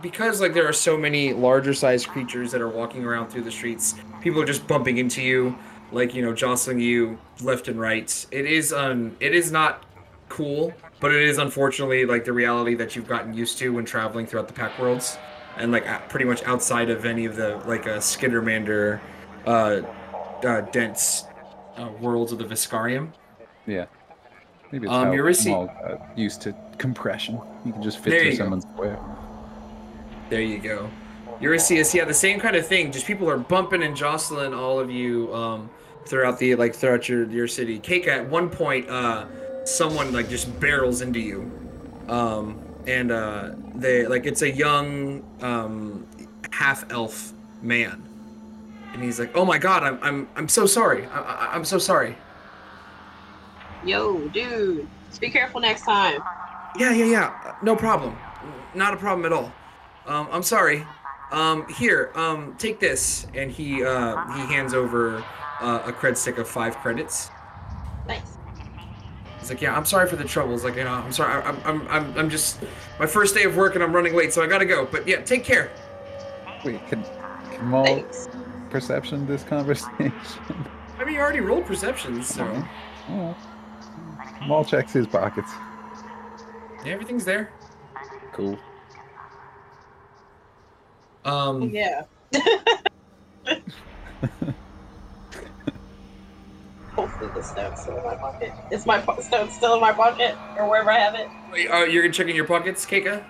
[0.00, 3.50] because like there are so many larger sized creatures that are walking around through the
[3.50, 3.96] streets.
[4.20, 5.56] People are just bumping into you,
[5.94, 8.26] like you know, jostling you left and right.
[8.30, 9.84] It is um, it is not
[10.28, 14.26] cool, but it is unfortunately like the reality that you've gotten used to when traveling
[14.26, 15.16] throughout the Pact Worlds,
[15.56, 19.00] and like pretty much outside of any of the like a Skittermander,
[19.46, 19.80] uh,
[20.44, 21.24] uh, dense
[21.76, 23.12] uh, worlds of the Veskarium.
[23.66, 23.86] Yeah.
[24.72, 27.40] Maybe it's Um, how Eurystheus- Maul uh, used to compression.
[27.64, 28.98] You can just fit There through someone's square.
[30.30, 30.90] There you go.
[31.40, 32.90] Eurystheus, yeah, the same kind of thing.
[32.90, 35.70] Just people are bumping and jostling all of you um,
[36.06, 37.78] throughout the like throughout your your city.
[37.78, 39.26] Keika, at one point, uh,
[39.64, 41.50] someone like just barrels into you,
[42.08, 46.06] um, and uh, they like it's a young um,
[46.50, 48.02] half elf man,
[48.92, 51.06] and he's like, "Oh my God, I'm I'm I'm so sorry.
[51.06, 52.16] I, I, I'm so sorry."
[53.84, 54.88] Yo, dude,
[55.20, 56.22] be careful next time.
[56.78, 57.54] Yeah, yeah, yeah.
[57.62, 58.16] No problem.
[58.74, 59.52] Not a problem at all.
[60.06, 60.84] Um, I'm sorry.
[61.32, 65.24] Um, here, um, take this, and he uh, he hands over
[65.60, 67.30] uh, a cred stick of five credits.
[68.06, 68.36] Nice.
[69.40, 70.64] He's like, yeah, I'm sorry for the troubles.
[70.64, 71.42] Like, you know, I'm sorry.
[71.42, 72.62] I'm, I'm, I'm, I'm just
[72.98, 74.86] my first day of work, and I'm running late, so I gotta go.
[74.86, 75.70] But yeah, take care.
[76.64, 77.04] Wait, can,
[77.52, 78.28] can Maul Thanks.
[78.70, 80.12] perception this conversation?
[80.98, 82.64] I mean, you already rolled perceptions, so
[83.10, 83.36] Oh.
[84.46, 85.50] Maul checks his pockets.
[86.84, 87.50] yeah, everything's there.
[88.32, 88.58] Cool.
[91.24, 92.02] Um, Yeah.
[96.94, 98.52] Hopefully the stone's still in my pocket.
[98.70, 101.28] Is my po- stone still in my pocket or wherever I have it?
[101.52, 103.24] wait, uh, you're checking your pockets, Keika.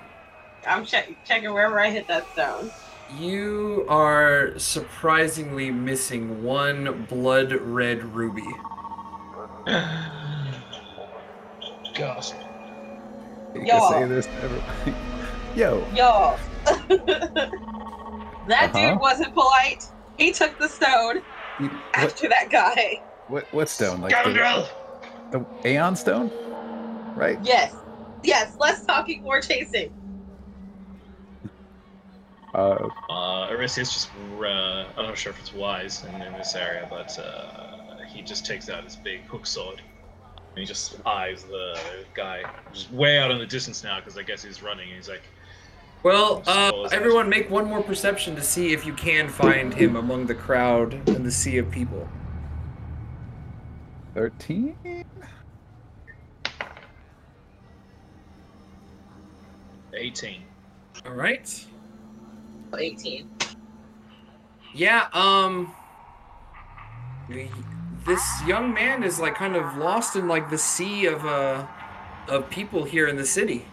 [0.66, 2.70] I'm check- checking wherever I hit that stone.
[3.18, 8.42] You are surprisingly missing one blood red ruby.
[11.94, 12.33] Gosh.
[13.54, 13.78] You Yo.
[13.78, 14.94] can say this to everybody.
[15.57, 16.37] Yo, Yo.
[18.46, 18.90] that Uh-huh.
[18.90, 19.85] dude wasn't polite.
[20.16, 21.22] He took the stone
[21.61, 23.02] you, what, after that guy.
[23.28, 24.00] what what stone?
[24.00, 24.68] Like the, Scoundrel!
[25.30, 26.30] the Aeon stone?
[27.16, 27.38] Right?
[27.42, 27.74] Yes.
[28.22, 29.90] Yes, less talking, more chasing.
[32.54, 36.87] Uh, Uh, Arisius just, uh, I'm not sure if it's wise in, in this area,
[36.88, 39.83] but uh, he just takes out his big hook sword.
[40.57, 41.76] And he just eyes the
[42.14, 44.88] guy, just way out in the distance now, because I guess he's running.
[44.88, 45.34] And he's like,
[46.04, 50.26] Well, uh, everyone make one more perception to see if you can find him among
[50.26, 52.06] the crowd and the sea of people.
[54.12, 54.76] 13?
[59.94, 60.42] "18."
[61.06, 61.66] All right.
[62.78, 63.30] 18.
[64.74, 65.74] Yeah, um
[68.04, 71.66] this young man is like kind of lost in like the sea of uh
[72.28, 73.64] of people here in the city.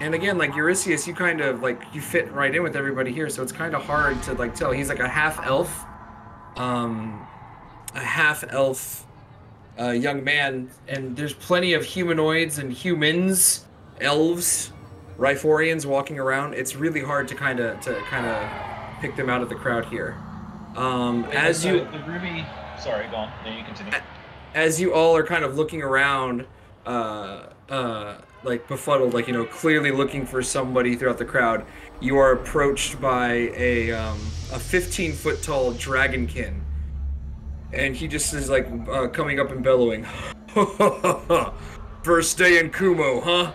[0.00, 3.28] And again, like Eurystheus, you kind of like you fit right in with everybody here,
[3.28, 4.70] so it's kind of hard to like tell.
[4.70, 5.84] He's like a half elf,
[6.56, 7.26] um,
[7.94, 9.06] a half elf
[9.78, 13.66] uh, young man, and there's plenty of humanoids and humans,
[14.00, 14.72] elves,
[15.18, 16.54] Ryphorians walking around.
[16.54, 19.86] It's really hard to kind of to kind of pick them out of the crowd
[19.86, 20.16] here.
[20.76, 22.46] Um, as So you the ruby.
[22.78, 23.32] Sorry, go on.
[23.44, 23.92] No, you continue.
[24.54, 26.46] as you all are kind of looking around,
[26.86, 31.64] uh, uh, like befuddled, like you know, clearly looking for somebody throughout the crowd,
[32.00, 34.18] you are approached by a um,
[34.52, 36.60] a 15 foot tall dragonkin,
[37.72, 40.06] and he just is like uh, coming up and bellowing,
[42.02, 43.52] "First day in Kumo, huh?"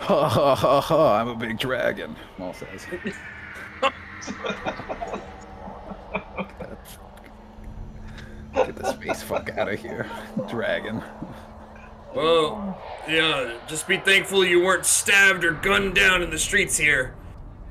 [0.00, 2.86] Ha ha ha ha, I'm a big dragon, Maul says.
[8.54, 10.06] Get the space fuck out of here.
[10.48, 11.02] Dragon.
[12.14, 17.14] Well, yeah, just be thankful you weren't stabbed or gunned down in the streets here.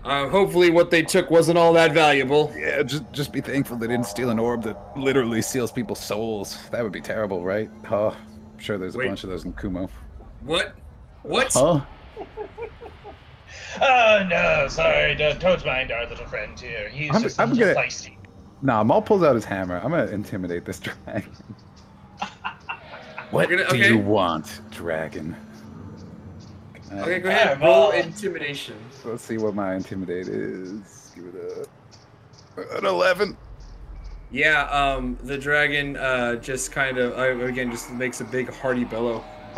[0.06, 2.54] Uh, hopefully, what they took wasn't all that valuable.
[2.56, 6.58] Yeah, just just be thankful they didn't steal an orb that literally seals people's souls.
[6.72, 7.70] That would be terrible, right?
[7.84, 8.12] Huh.
[8.12, 9.08] I'm sure there's a Wait.
[9.08, 9.90] bunch of those in Kumo.
[10.44, 10.76] What?
[11.24, 11.52] What?
[11.54, 11.82] Huh?
[13.82, 16.90] Oh no, sorry, don't, don't mind our little friend here.
[16.90, 18.17] He's I'm- just I'm a little gonna- feisty.
[18.62, 19.78] Nah, Maul pulls out his hammer.
[19.84, 21.32] I'm gonna intimidate this dragon.
[23.32, 23.90] what gonna- do okay.
[23.90, 25.36] you want, dragon?
[26.92, 27.48] Okay, go ahead.
[27.48, 28.76] Alright, Roll well- intimidation.
[28.92, 31.12] so let's see what my intimidate is.
[31.16, 31.68] Give it
[32.58, 33.38] a an eleven.
[34.32, 38.84] Yeah, um, the dragon uh, just kind of uh, again just makes a big hearty
[38.84, 39.24] bellow.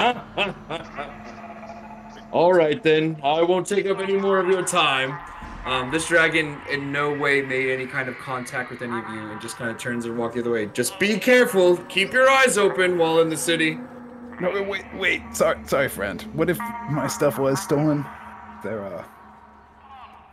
[2.32, 5.18] All right then, I won't take up any more of your time.
[5.66, 9.20] Um, this dragon in no way made any kind of contact with any of you,
[9.20, 10.68] and just kind of turns and walks the other way.
[10.68, 11.78] Just be careful.
[11.90, 13.78] Keep your eyes open while in the city.
[14.40, 15.22] No, wait, wait, wait.
[15.34, 16.22] Sorry, sorry, friend.
[16.34, 16.58] What if
[16.90, 18.06] my stuff was stolen?
[18.64, 19.04] They're uh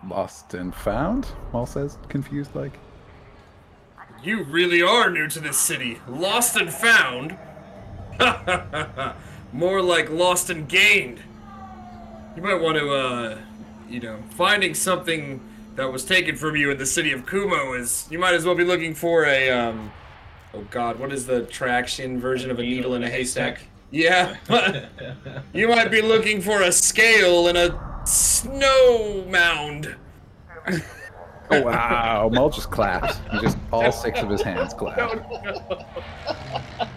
[0.09, 1.26] lost and found.
[1.53, 2.78] Maul says, confused like.
[4.22, 6.00] You really are new to this city.
[6.09, 7.36] Lost and found?
[9.53, 11.20] More like lost and gained.
[12.36, 13.38] You might want to, uh,
[13.89, 15.41] you know, finding something
[15.76, 18.07] that was taken from you in the city of Kumo is.
[18.11, 19.93] You might as well be looking for a, um.
[20.55, 23.61] Oh god, what is the traction version of a needle in a haystack?
[23.91, 24.37] Yeah.
[25.53, 29.95] you might be looking for a scale in a snow mound.
[31.49, 32.28] Oh wow!
[32.32, 33.20] Maul just claps.
[33.30, 34.99] He just all six of his hands clap.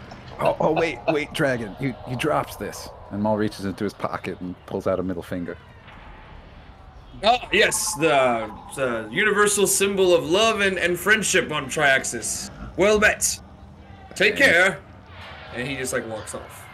[0.41, 1.75] Oh, oh wait, wait, dragon!
[1.81, 5.21] you he drops this, and Maul reaches into his pocket and pulls out a middle
[5.21, 5.57] finger.
[7.23, 12.49] Oh yes, the, the universal symbol of love and, and friendship on Triaxus.
[12.77, 13.39] Well met.
[14.15, 14.79] Take care.
[15.53, 16.65] And he just like walks off.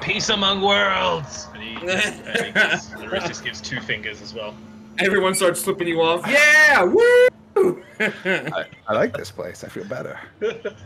[0.00, 1.46] Peace among worlds.
[1.54, 4.56] And he, and he gives, the rest just gives two fingers as well.
[4.98, 6.26] Everyone starts flipping you off.
[6.26, 7.28] Yeah, woo!
[8.00, 9.64] I, I like this place.
[9.64, 10.18] I feel better.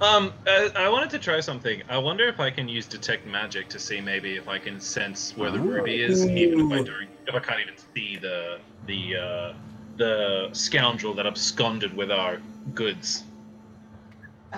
[0.00, 1.82] Um, uh, I wanted to try something.
[1.88, 5.36] I wonder if I can use detect magic to see maybe if I can sense
[5.36, 6.84] where the ruby is, even if I Ooh.
[6.84, 9.52] don't, if I can't even see the the uh,
[9.96, 12.40] the scoundrel that absconded with our
[12.74, 13.24] goods.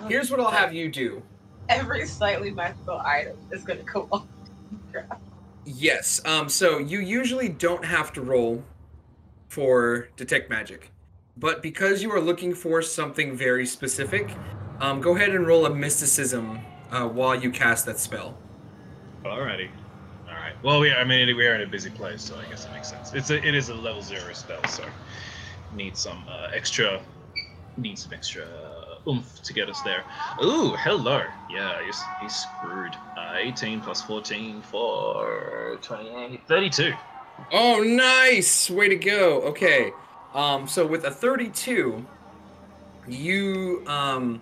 [0.08, 1.22] Here's what I'll have you do.
[1.70, 4.26] Every slightly magical item is gonna go off.
[5.64, 6.20] Yes.
[6.26, 6.50] Um.
[6.50, 8.62] So you usually don't have to roll
[9.50, 10.92] for detect magic,
[11.36, 14.30] but because you are looking for something very specific,
[14.80, 18.38] um, go ahead and roll a mysticism uh, while you cast that spell.
[19.24, 19.68] Alrighty.
[20.28, 20.54] All right.
[20.62, 22.88] Well, we I mean we are in a busy place, so I guess it makes
[22.88, 23.12] sense.
[23.12, 24.84] It's a it is a level zero spell, so
[25.74, 27.02] need some uh, extra
[27.76, 28.46] need some extra
[29.08, 30.04] oomph to get us there.
[30.42, 31.22] Ooh, hello.
[31.50, 32.94] Yeah, he's, he's screwed.
[33.16, 36.92] Uh, 18 plus 14 for 28, 32.
[37.52, 38.70] Oh, nice!
[38.70, 39.42] Way to go.
[39.42, 39.92] Okay.
[40.34, 42.06] Um, so with a 32,
[43.08, 44.40] you um,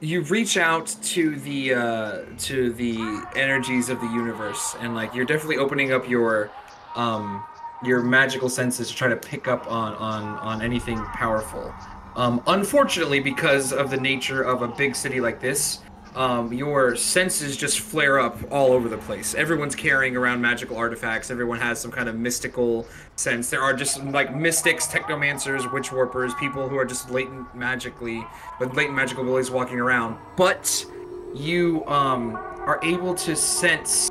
[0.00, 5.24] you reach out to the uh, to the energies of the universe, and like you're
[5.24, 6.50] definitely opening up your
[6.94, 7.44] um,
[7.84, 11.72] your magical senses to try to pick up on on on anything powerful.
[12.16, 15.80] Um, unfortunately, because of the nature of a big city like this,
[16.16, 19.34] um, your senses just flare up all over the place.
[19.34, 21.30] Everyone's carrying around magical artifacts.
[21.30, 22.86] Everyone has some kind of mystical
[23.16, 23.50] sense.
[23.50, 28.26] There are just like mystics, technomancers, witch warpers, people who are just latent magically
[28.58, 30.16] with latent magical abilities walking around.
[30.36, 30.86] But
[31.34, 34.10] you um, are able to sense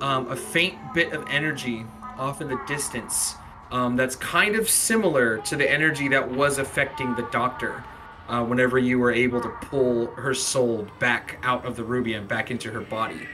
[0.00, 1.84] um, a faint bit of energy
[2.16, 3.34] off in the distance
[3.72, 7.82] um, that's kind of similar to the energy that was affecting the doctor
[8.28, 12.26] uh, whenever you were able to pull her soul back out of the ruby and
[12.26, 13.26] back into her body.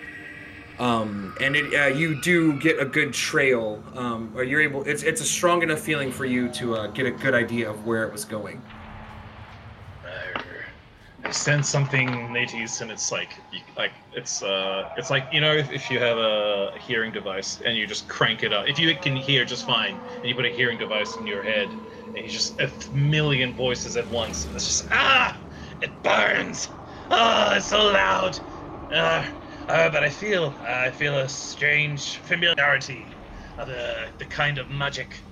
[0.78, 4.82] Um, and it, uh, you do get a good trail, um, or you're able.
[4.84, 7.84] It's it's a strong enough feeling for you to uh, get a good idea of
[7.86, 8.62] where it was going.
[11.31, 13.45] Sense something, Nates, and it's like,
[13.76, 17.76] like it's uh, it's like you know, if, if you have a hearing device and
[17.76, 20.51] you just crank it up, if you can hear just fine, and you put a
[20.51, 21.76] hearing device in your head,
[22.14, 25.41] and you just a million voices at once, and it's just ah,
[25.81, 26.70] it burns,
[27.12, 28.41] ah, it's so loud,
[28.91, 29.24] uh,
[29.68, 33.20] uh, but I feel, I feel a strange familiarity
[33.57, 35.24] of the the kind of magic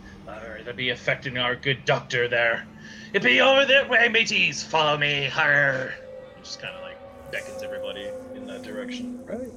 [0.61, 2.67] uh, that be affecting our good doctor there.
[3.13, 4.63] It be over that way, mateys.
[4.63, 5.25] Follow me.
[5.27, 5.95] Higher.
[6.43, 6.99] Just kind of like
[7.33, 9.25] beckons everybody in that direction.
[9.25, 9.49] Right.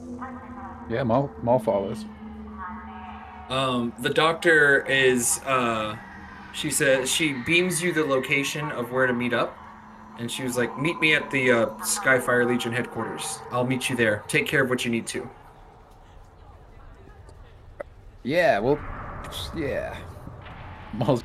[0.89, 2.05] Yeah, Maul, Maul follows.
[3.49, 5.41] Um, the doctor is.
[5.45, 5.97] Uh,
[6.53, 9.57] she says she beams you the location of where to meet up,
[10.19, 13.39] and she was like, "Meet me at the uh, Skyfire Legion headquarters.
[13.51, 14.23] I'll meet you there.
[14.27, 15.29] Take care of what you need to."
[18.23, 18.79] Yeah, well,
[19.55, 19.97] yeah.
[20.93, 21.23] Maul's.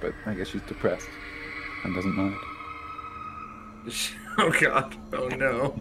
[0.00, 1.08] But I guess she's depressed
[1.84, 2.36] and doesn't mind.
[4.38, 4.96] oh God!
[5.12, 5.80] Oh no!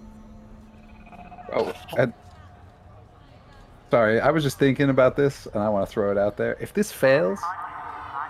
[1.53, 2.13] Oh, and
[3.89, 6.57] sorry, I was just thinking about this, and I want to throw it out there.
[6.59, 7.39] If this fails,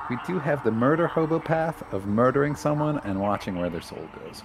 [0.10, 4.06] we do have the murder hobo path of murdering someone and watching where their soul
[4.20, 4.42] goes.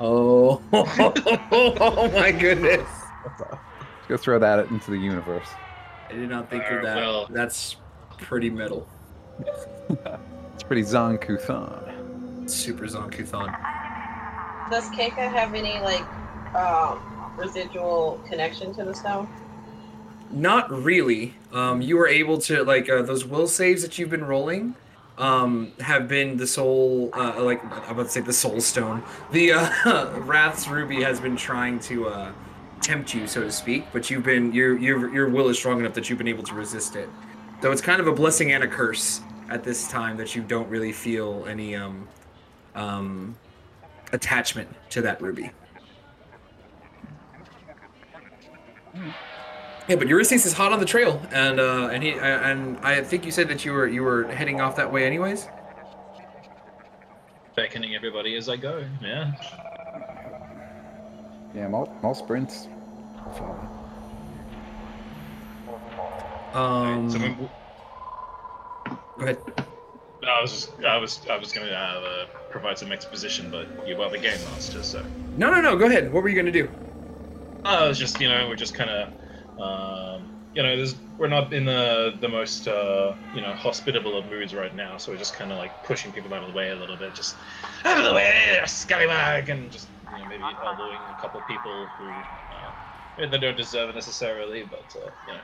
[0.00, 0.62] Oh,
[1.52, 2.88] oh my goodness!
[3.38, 5.48] Just go throw that into the universe.
[6.08, 6.96] I did not think of that.
[6.96, 7.76] well- That's
[8.18, 8.86] pretty metal.
[10.54, 12.48] It's pretty Zon-Kuthon.
[12.48, 13.54] Super Zon-Kuthon.
[14.70, 16.02] Does Keika have any like
[16.54, 16.98] um,
[17.36, 19.28] residual connection to the stone?
[20.30, 21.34] Not really.
[21.52, 24.74] Um, you were able to like uh, those will saves that you've been rolling.
[25.18, 29.02] Um, have been the soul, uh, like I'm about to say the soul stone.
[29.32, 32.32] The uh, Wrath's ruby has been trying to uh,
[32.82, 33.84] tempt you, so to speak.
[33.92, 36.54] But you've been your your your will is strong enough that you've been able to
[36.54, 37.08] resist it.
[37.66, 40.68] So it's kind of a blessing and a curse at this time that you don't
[40.68, 42.06] really feel any um,
[42.76, 43.36] um,
[44.12, 45.50] attachment to that ruby.
[49.88, 53.24] Yeah, but Ulysses is hot on the trail, and uh, and he and I think
[53.24, 55.48] you said that you were you were heading off that way anyways.
[57.56, 58.84] Beckoning everybody as I go.
[59.02, 59.32] Yeah.
[61.52, 62.68] Yeah, Maul, Maul sprints.
[63.36, 63.75] Follow.
[66.56, 67.36] Um, So when,
[69.18, 69.38] go ahead.
[70.26, 74.10] I was just, I was, I was gonna uh, provide some exposition, but you are
[74.10, 75.04] the game master, so.
[75.36, 75.76] No, no, no.
[75.76, 76.12] Go ahead.
[76.12, 76.70] What were you gonna do?
[77.64, 79.08] I was just, you know, we're just kind of,
[79.62, 84.26] um, you know, there's, we're not in the the most uh, you know hospitable of
[84.26, 86.70] moods right now, so we're just kind of like pushing people out of the way
[86.70, 87.36] a little bit, just
[87.84, 92.24] out of the way, scallywag, and just you know maybe elbowing a couple people who
[92.50, 92.72] uh,
[93.18, 95.40] they don't deserve it necessarily, but uh, you know.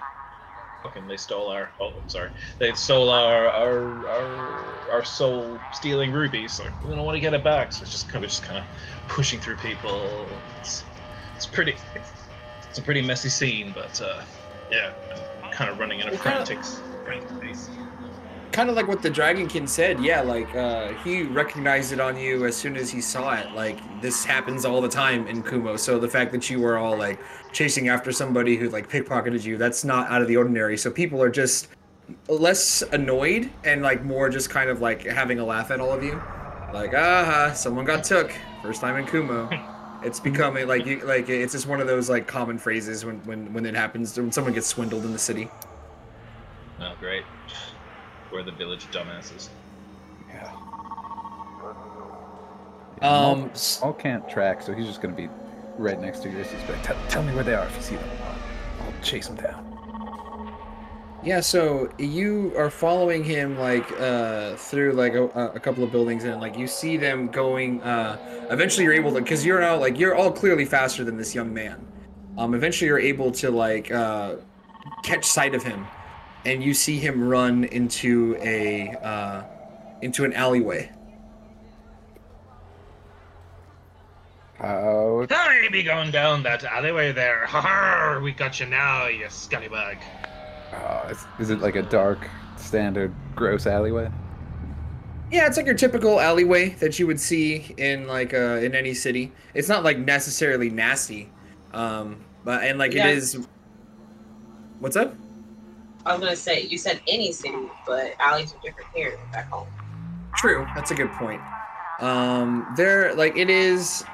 [0.82, 1.70] Fucking, they stole our.
[1.80, 2.30] Oh, I'm sorry.
[2.58, 7.34] They stole our our our, our soul stealing rubies So we don't want to get
[7.34, 7.72] it back.
[7.72, 8.64] So it's just kind of just kind of
[9.08, 10.26] pushing through people.
[10.60, 10.84] It's,
[11.36, 11.76] it's pretty.
[12.68, 14.22] It's a pretty messy scene, but uh,
[14.70, 14.92] yeah,
[15.52, 16.58] kind of running in a frantic,
[17.04, 17.68] frantic pace.
[18.52, 22.44] Kind of like what the dragonkin said yeah like uh he recognized it on you
[22.44, 23.50] as soon as he saw it.
[23.52, 26.96] Like this happens all the time in kumo so the fact that you were all
[26.96, 27.18] like
[27.52, 30.76] chasing after somebody who like pickpocketed you that's not out of the ordinary.
[30.76, 31.68] So people are just
[32.28, 36.02] less annoyed and like more just kind of like having a laugh at all of
[36.02, 36.20] you.
[36.72, 38.32] Like aha someone got took.
[38.62, 39.48] First time in kumo.
[40.04, 43.52] It's becoming like you like it's just one of those like common phrases when when
[43.52, 45.48] when it happens when someone gets swindled in the city.
[46.80, 47.22] Oh, great.
[48.32, 49.48] We're the village dumbasses.
[50.28, 50.50] Yeah.
[53.02, 53.50] um
[53.82, 55.28] Maul, can't track, so he's just gonna be
[55.76, 56.60] right next to Ulysses.
[56.66, 58.08] But tell, tell me where they are if you see them.
[58.80, 59.68] I'll chase them down.
[61.24, 65.24] Yeah, so you are following him like uh through like a,
[65.54, 68.16] a couple of buildings and like you see them going uh
[68.50, 71.52] eventually you're able to cuz you're now like you're all clearly faster than this young
[71.52, 71.86] man.
[72.38, 74.36] Um eventually you're able to like uh
[75.04, 75.86] catch sight of him
[76.44, 79.42] and you see him run into a uh
[80.02, 80.90] into an alleyway.
[84.60, 85.26] Oh.
[85.28, 87.46] Hey, be going down that alleyway there.
[87.46, 88.20] Ha ha!
[88.22, 89.98] We got you now, you scallywag.
[90.72, 94.10] Uh, is, is it like a dark, standard, gross alleyway?
[95.30, 98.94] Yeah, it's like your typical alleyway that you would see in like uh in any
[98.94, 99.32] city.
[99.54, 101.30] It's not like necessarily nasty.
[101.72, 103.08] Um but and like Yeah.
[103.08, 103.46] it is
[104.78, 105.14] What's up?
[106.04, 109.68] I was gonna say you said any city, but alleys are different here back home.
[110.36, 111.40] True, that's a good point.
[112.00, 114.04] Um, there, like, it is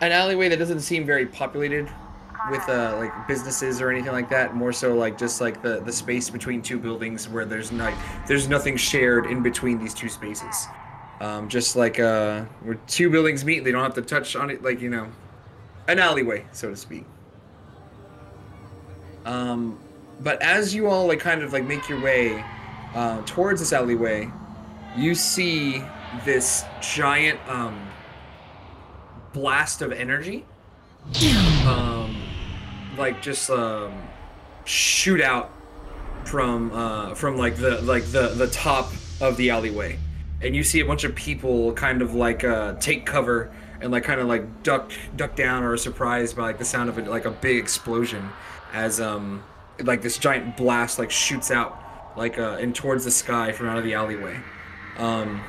[0.00, 1.90] an alleyway that doesn't seem very populated
[2.50, 4.54] with uh, like businesses or anything like that.
[4.54, 7.94] More so, like just like the the space between two buildings where there's like
[8.26, 10.66] there's nothing shared in between these two spaces.
[11.20, 14.62] Um, just like uh, where two buildings meet, they don't have to touch on it,
[14.62, 15.08] like you know,
[15.86, 17.04] an alleyway, so to speak.
[19.26, 19.78] Um,
[20.20, 22.44] but as you all like kind of like make your way
[22.94, 24.30] uh, towards this alleyway,
[24.96, 25.82] you see
[26.24, 27.88] this giant um,
[29.32, 30.44] blast of energy
[31.66, 32.16] um,
[32.96, 33.92] like just um,
[34.64, 35.50] shoot out
[36.24, 39.98] from uh, from like the like the the top of the alleyway.
[40.42, 44.04] And you see a bunch of people kind of like uh, take cover and like
[44.04, 47.06] kind of like duck duck down or are surprised by like the sound of it
[47.08, 48.28] like a big explosion
[48.72, 49.42] as um
[49.84, 51.80] like this giant blast like shoots out
[52.16, 54.38] like uh and towards the sky from out of the alleyway.
[54.98, 55.40] Um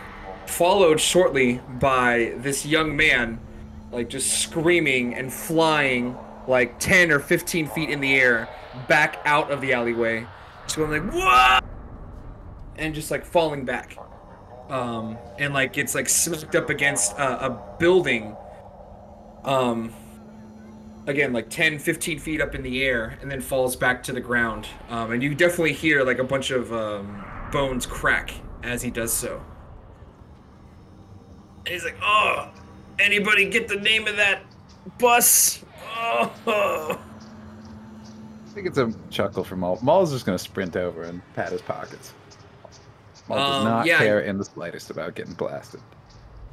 [0.45, 3.39] followed shortly by this young man
[3.91, 6.17] like just screaming and flying
[6.47, 8.49] like 10 or 15 feet in the air
[8.87, 10.25] back out of the alleyway.
[10.63, 11.59] Just going like whoa!
[12.77, 13.97] And just like falling back.
[14.69, 18.35] Um and like it's like smacked up against a, a building.
[19.43, 19.93] Um
[21.07, 24.21] again like 10 15 feet up in the air and then falls back to the
[24.21, 28.33] ground um, and you definitely hear like a bunch of um, bones crack
[28.63, 29.43] as he does so
[31.65, 32.49] and he's like oh
[32.99, 34.43] anybody get the name of that
[34.99, 35.63] bus
[35.97, 36.99] oh
[38.47, 39.79] I think it's a chuckle from Maul.
[39.81, 42.13] Maul's just gonna sprint over and pat his pockets.
[43.29, 43.97] Maul does Um, not yeah.
[43.97, 45.79] care in the slightest about getting blasted.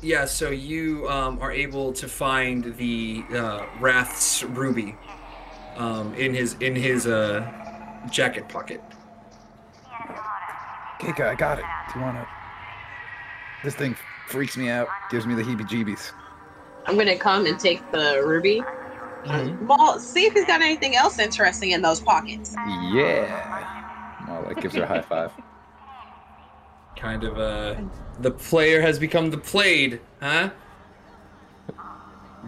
[0.00, 4.96] Yeah, so you um, are able to find the uh, Wrath's ruby
[5.76, 7.44] um, in his in his uh,
[8.10, 8.80] jacket pocket.
[11.00, 11.64] Kika, I got it.
[11.92, 12.26] Do you wanna?
[13.64, 13.96] This thing
[14.28, 14.88] freaks me out.
[15.10, 16.12] Gives me the heebie-jeebies.
[16.86, 18.62] I'm gonna come and take the ruby.
[19.62, 22.54] Well, see if he's got anything else interesting in those pockets.
[22.92, 24.24] Yeah.
[24.26, 25.32] Maul like gives her a high five.
[26.98, 27.76] Kind of uh,
[28.18, 30.50] the player has become the played, huh?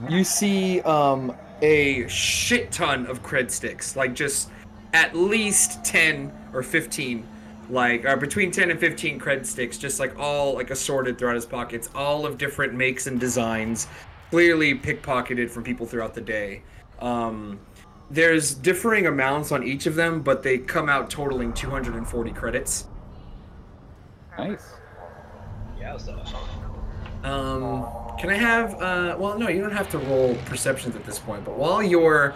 [0.08, 4.50] You see um, a shit ton of cred sticks, like just
[4.92, 7.24] at least ten or fifteen,
[7.68, 11.46] like uh, between ten and fifteen cred sticks, just like all like assorted throughout his
[11.46, 13.86] pockets, all of different makes and designs,
[14.30, 16.62] clearly pickpocketed from people throughout the day.
[16.98, 17.60] Um,
[18.10, 22.88] there's differing amounts on each of them, but they come out totaling 240 credits.
[24.38, 24.74] Nice.
[25.78, 25.96] Yeah.
[27.24, 27.86] Um,
[28.18, 28.74] can I have?
[28.80, 31.44] Uh, well, no, you don't have to roll perceptions at this point.
[31.44, 32.34] But while you're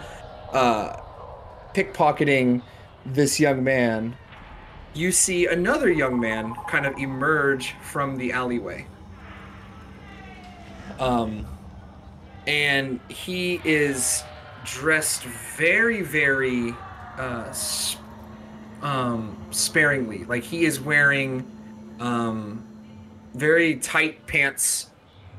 [0.51, 0.97] uh,
[1.73, 2.61] pickpocketing
[3.05, 4.15] this young man,
[4.93, 8.87] you see another young man kind of emerge from the alleyway.
[10.99, 11.45] Um,
[12.47, 14.23] and he is
[14.63, 16.73] dressed very, very
[17.17, 17.53] uh,
[18.81, 20.25] um, sparingly.
[20.25, 21.45] Like he is wearing
[21.99, 22.63] um,
[23.33, 24.89] very tight pants.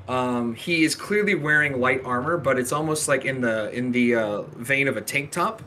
[0.09, 4.15] Um, he is clearly wearing light armor, but it's almost like in the in the
[4.15, 5.63] uh, vein of a tank top.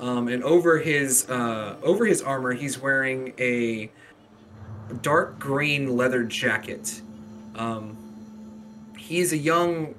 [0.00, 3.90] Um, and over his uh, over his armor, he's wearing a
[5.00, 7.00] dark green leather jacket.
[7.54, 7.96] Um,
[8.98, 9.94] he's a young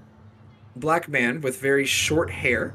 [0.75, 2.73] black man with very short hair.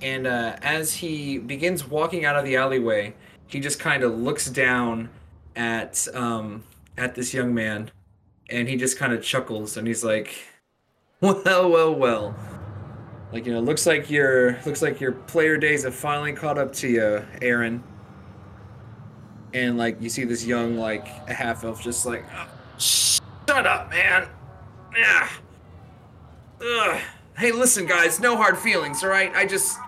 [0.00, 3.14] And uh, as he begins walking out of the alleyway,
[3.46, 5.08] he just kind of looks down
[5.56, 6.64] at um,
[6.96, 7.90] at this young man,
[8.50, 10.36] and he just kind of chuckles, and he's like,
[11.20, 12.34] "Well, well, well."
[13.32, 16.72] Like you know, looks like your looks like your player days have finally caught up
[16.74, 17.82] to you, Aaron.
[19.52, 22.46] And like you see this young like a half elf just like, "Oh,
[22.78, 24.28] shut up, man.
[24.96, 25.28] Yeah.
[26.60, 27.00] Ugh.
[27.36, 29.32] Hey, listen, guys, no hard feelings, all right?
[29.34, 29.78] I just.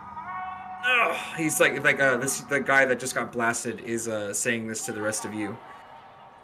[0.87, 1.17] Ugh.
[1.37, 4.85] He's like like uh this the guy that just got blasted is uh saying this
[4.87, 5.57] to the rest of you.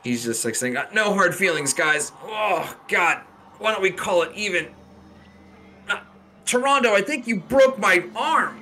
[0.03, 2.11] He's just like saying, "Uh, no hard feelings, guys.
[2.24, 3.18] Oh God,
[3.59, 4.68] why don't we call it even?
[5.88, 6.01] Uh,
[6.45, 8.59] Toronto, I think you broke my arm.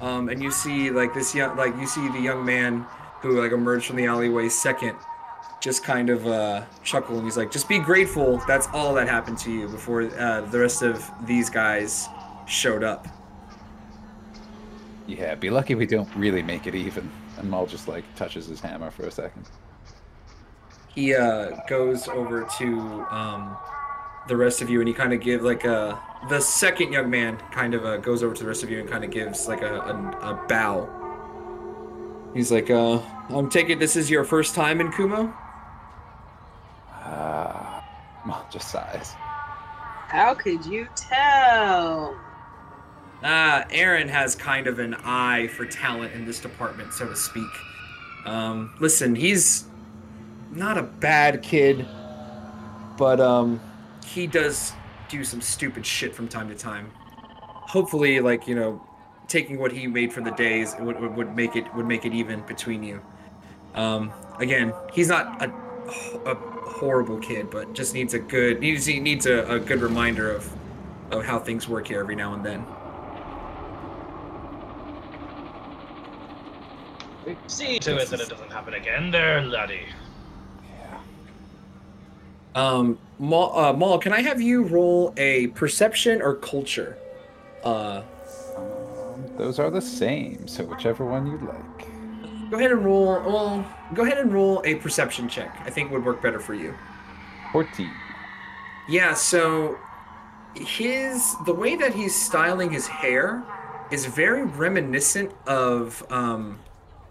[0.00, 2.86] Um, and you see like this young, like you see the young man
[3.20, 4.96] who like emerged from the alleyway second,
[5.60, 8.40] just kind of uh, chuckle, and he's like, "Just be grateful.
[8.48, 12.08] That's all that happened to you before uh, the rest of these guys
[12.46, 13.06] showed up."
[15.18, 17.10] Yeah, be lucky we don't really make it even.
[17.38, 19.48] And Maul just like touches his hammer for a second.
[20.94, 22.80] he uh, goes over to
[23.10, 23.56] um,
[24.28, 25.98] the rest of you and he kind of give like a
[26.28, 28.88] the second young man kind of uh, goes over to the rest of you and
[28.88, 29.94] kind of gives like a, a,
[30.32, 30.88] a bow
[32.34, 32.98] he's like uh
[33.30, 35.32] i'm taking this is your first time in kumo
[36.92, 37.82] Ah,
[38.26, 39.14] Maul just sighs.
[40.08, 42.14] How could you tell?
[43.22, 47.50] Ah aaron has kind of an eye for talent in this department so to speak.
[48.24, 49.64] Um listen he's
[50.52, 51.86] not a bad kid
[52.96, 53.60] but um
[54.04, 54.72] he does
[55.08, 56.90] do some stupid shit from time to time.
[57.34, 58.82] Hopefully like you know
[59.28, 62.12] taking what he made for the days would, would, would make it would make it
[62.12, 63.00] even between you.
[63.74, 65.52] Um again he's not a,
[66.26, 70.50] a horrible kid but just needs a good needs needs a, a good reminder of
[71.10, 72.64] of how things work here every now and then
[77.46, 79.80] See to it that it doesn't happen again, there, laddie.
[80.64, 81.00] Yeah.
[82.54, 86.96] Um Maul, uh, Maul can i have you roll a perception or culture
[87.64, 88.02] uh
[88.56, 92.50] Um, those are the same, so whichever one you like.
[92.50, 93.06] Go ahead and roll.
[93.06, 93.64] Well,
[93.94, 95.56] go ahead and roll a perception check.
[95.64, 96.74] I think would work better for you.
[97.52, 97.88] 14.
[98.88, 99.14] Yeah.
[99.14, 99.78] So
[100.56, 103.44] his the way that he's styling his hair
[103.92, 106.58] is very reminiscent of um,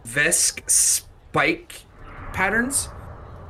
[0.07, 1.81] Vesk spike
[2.33, 2.89] patterns.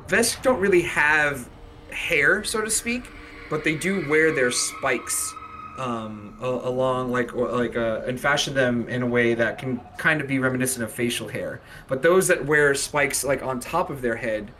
[0.08, 1.50] Vesk don't really have
[1.91, 3.04] hair, so to speak,
[3.50, 5.34] but they do wear their spikes
[5.78, 10.28] um, along like like uh, and fashion them in a way that can kind of
[10.28, 11.62] be reminiscent of facial hair.
[11.88, 14.52] But those that wear spikes like on top of their head,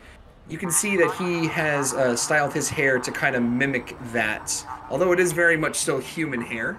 [0.48, 4.64] you can see that he has uh, styled his hair to kind of mimic that.
[4.88, 6.78] Although it is very much still human hair,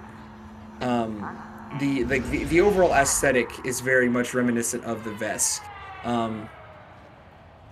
[0.82, 1.39] um,
[1.80, 5.61] the, like the the overall aesthetic is very much reminiscent of the Vesk.
[6.03, 6.49] Um,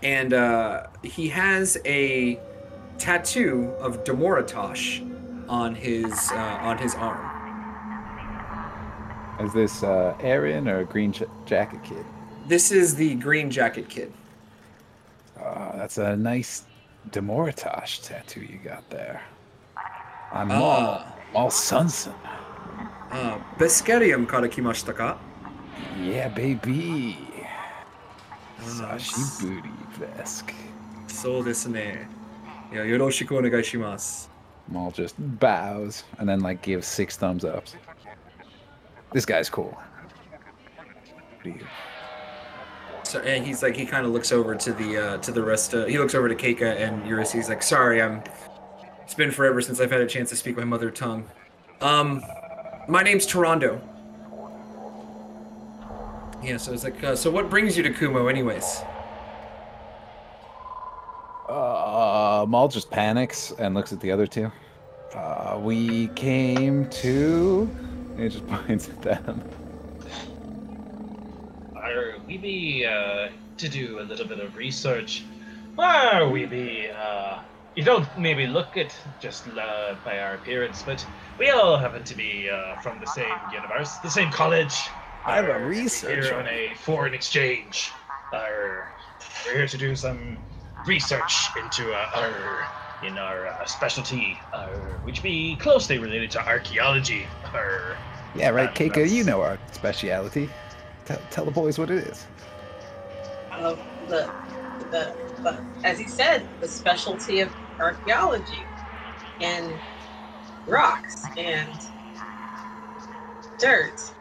[0.01, 2.39] and uh, he has a
[2.97, 5.05] tattoo of Damoritosh
[5.49, 7.35] on his uh, on his arm.
[9.39, 12.05] Is this uh, Aaron or Green J- Jacket Kid?
[12.47, 14.11] This is the Green Jacket Kid.
[15.39, 16.63] Uh, that's a nice
[17.11, 19.21] Damoritosh tattoo you got there.
[20.31, 20.51] I'm
[23.10, 23.14] Ah.
[23.14, 23.38] Maul.
[23.38, 23.38] Maul Sunson.
[23.38, 25.18] Uh, Beskerium kara kimashita ka?
[26.00, 27.18] Yeah, baby.
[28.60, 30.54] Ah, Sashi booty Vesk.
[31.08, 32.08] そうですね。
[32.72, 34.30] いや、よろしくお願いします。
[34.70, 37.76] Maul just bows and then like gives six thumbs ups.
[39.12, 39.76] This guy's cool.
[39.76, 41.66] What do you?
[43.04, 45.74] So and he's like he kind of looks over to the uh, to the rest.
[45.74, 47.32] Of, he looks over to Keika and Eurus.
[47.32, 48.22] He's like, "Sorry, I'm.
[49.04, 51.28] It's been forever since I've had a chance to speak my mother tongue.
[51.82, 52.22] Um,
[52.89, 53.81] my name's Toronto.
[56.43, 56.57] Yeah.
[56.57, 58.81] So it's like, uh, so what brings you to Kumo, anyways?
[61.47, 64.51] Uh, Maul just panics and looks at the other two.
[65.13, 67.69] Uh, we came to.
[68.17, 69.43] He just points at them.
[71.75, 75.23] are we be uh, to do a little bit of research?
[75.77, 76.89] Are we be?
[76.89, 77.39] Uh,
[77.75, 81.05] you don't maybe look at just uh, by our appearance, but
[81.39, 84.75] we all happen to be uh, from the same universe, the same college.
[85.25, 86.21] I'm a Arr, researcher.
[86.21, 87.91] Here on a foreign exchange.
[88.33, 88.91] Arr,
[89.45, 90.37] we're here to do some
[90.85, 94.67] research into uh, our in our uh, specialty, uh,
[95.03, 97.25] which be closely related to archaeology.
[98.35, 99.09] Yeah, right, Keiko.
[99.09, 100.49] You know our speciality.
[101.05, 102.27] Tell, tell the boys what it is.
[103.51, 103.75] Uh,
[104.09, 104.29] the,
[104.91, 108.61] the, the, as he said, the specialty of archaeology
[109.39, 109.73] and
[110.69, 111.69] rocks and
[113.59, 114.13] dirt.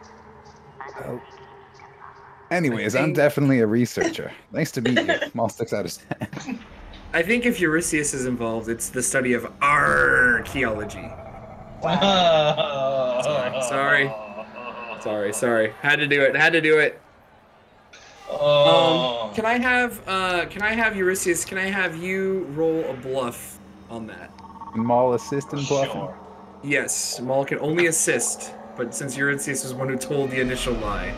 [1.05, 1.21] Oh.
[2.51, 4.31] Anyways, I'm definitely a researcher.
[4.51, 5.19] nice to meet you.
[5.33, 6.59] Maul sticks out his hand.
[7.13, 11.09] I think if Eurystheus is involved, it's the study of archaeology.
[11.81, 13.21] Wow.
[13.23, 14.13] Sorry, sorry.
[15.01, 15.73] Sorry, sorry.
[15.81, 16.35] Had to do it.
[16.35, 16.99] Had to do it.
[18.29, 19.27] Oh.
[19.29, 22.93] Um, can I have uh can I have Eurystheus, can I have you roll a
[22.93, 23.57] bluff
[23.89, 24.31] on that?
[24.75, 25.93] Maul assist in bluffing.
[25.93, 26.17] Sure.
[26.63, 31.13] Yes, Maul can only assist, but since Eurystheus was one who told the initial lie.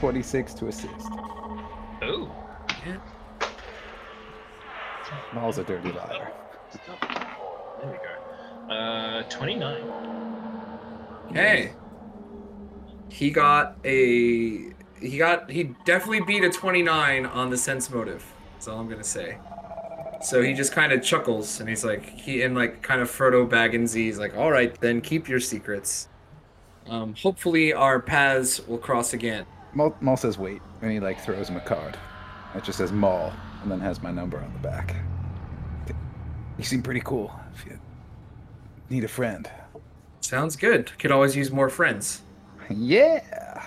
[0.00, 1.08] 26 to assist.
[2.04, 2.30] Ooh.
[5.32, 6.32] Maul's a dirty liar.
[6.86, 7.96] There we
[8.68, 8.74] go.
[8.74, 9.82] Uh, 29.
[11.32, 11.72] Hey.
[13.08, 18.24] He got a he got he definitely beat a 29 on the sense motive.
[18.54, 19.38] That's all I'm gonna say.
[20.22, 23.48] So he just kind of chuckles and he's like he and like kind of Frodo
[23.48, 26.08] Baggins he's like, all right, then keep your secrets.
[26.88, 29.46] Um, hopefully our paths will cross again.
[29.74, 31.96] Maul, Maul says wait, and he like throws him a card.
[32.54, 34.96] It just says Maul, and then has my number on the back.
[36.58, 37.32] You seem pretty cool.
[37.54, 37.78] If you
[38.90, 39.50] need a friend.
[40.20, 40.96] Sounds good.
[40.98, 42.22] Could always use more friends.
[42.70, 43.66] Yeah.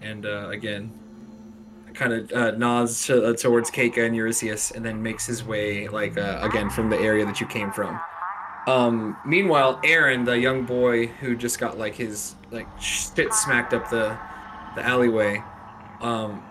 [0.00, 0.90] And uh, again,
[2.00, 5.86] kind of uh, nods to, uh, towards Keika and Eurystheus, and then makes his way
[5.88, 8.00] like uh, again from the area that you came from.
[8.66, 13.90] Um, meanwhile, Aaron, the young boy who just got like his like shit smacked up
[13.90, 14.16] the
[14.76, 15.42] the alleyway,
[16.00, 16.42] um,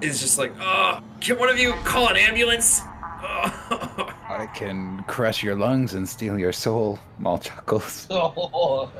[0.00, 2.82] is just like, oh, can one of you call an ambulance?
[2.84, 4.12] Oh.
[4.28, 7.00] I can crush your lungs and steal your soul.
[7.18, 8.06] Maul chuckles.
[8.12, 8.90] Oh.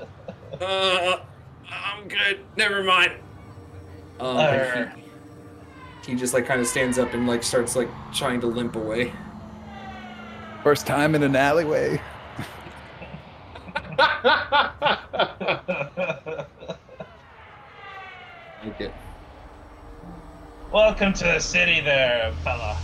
[0.61, 1.19] Uh,
[1.69, 2.41] I'm good.
[2.57, 3.13] Never mind.
[4.21, 5.04] Um, and
[6.05, 8.77] he, he just like kind of stands up and like starts like trying to limp
[8.77, 9.13] away.
[10.63, 12.01] First time in an alleyway.
[18.65, 18.95] Like it.
[20.73, 22.79] Welcome to the city there, fella.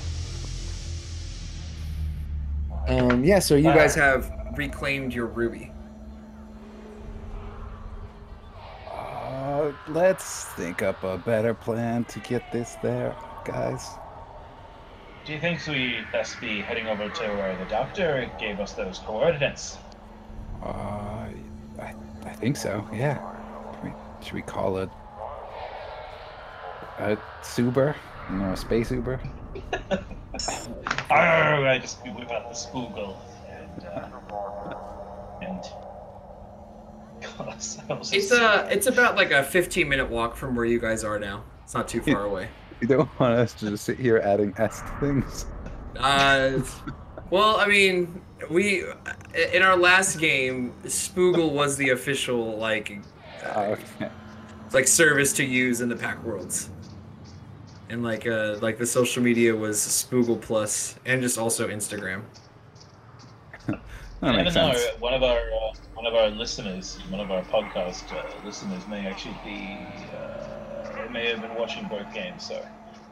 [2.87, 3.39] Um, yeah.
[3.39, 5.73] So you guys have reclaimed your ruby.
[8.87, 13.15] Uh, let's think up a better plan to get this there,
[13.45, 13.89] guys.
[15.25, 18.99] Do you think we best be heading over to where the doctor gave us those
[19.01, 19.79] coordinates?
[20.63, 21.29] Uh,
[21.79, 22.87] I, I think so.
[22.93, 23.19] Yeah.
[23.75, 24.91] Should we, should we call it
[26.99, 27.95] a Suber?
[28.31, 29.21] You know, a space Uber?
[31.11, 33.17] Arr, I just whip out the spoogle
[33.49, 34.09] and uh,
[35.43, 35.65] and
[37.47, 38.13] got ourselves.
[38.13, 41.19] a It's uh it's about like a 15 minute walk from where you guys are
[41.19, 41.45] now.
[41.65, 42.49] It's not too far away.
[42.81, 45.47] You don't want us to just sit here adding S to things.
[45.99, 46.61] Uh,
[47.31, 48.85] well, I mean, we
[49.53, 53.01] in our last game, Spoogle was the official like
[53.55, 53.61] Oh,
[54.01, 54.11] okay.
[54.73, 56.71] like service to use in the Pact Worlds.
[57.89, 62.23] And like uh like the social media was Spoogle Plus and just also Instagram.
[64.21, 64.75] That I makes never know.
[64.75, 65.01] sense.
[65.01, 69.07] One of our uh, one of our listeners, one of our podcast uh, listeners, may
[69.07, 72.45] actually be uh, may have been watching both games.
[72.45, 72.61] So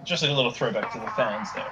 [0.05, 1.71] just a little throwback to the fans there.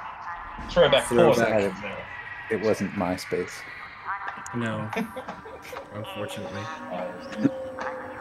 [0.71, 1.37] Throwback, for Throwback.
[1.37, 2.07] the fans there.
[2.51, 3.53] It wasn't MySpace.
[4.55, 4.89] No.
[5.93, 6.63] Unfortunately.
[6.93, 7.07] Uh,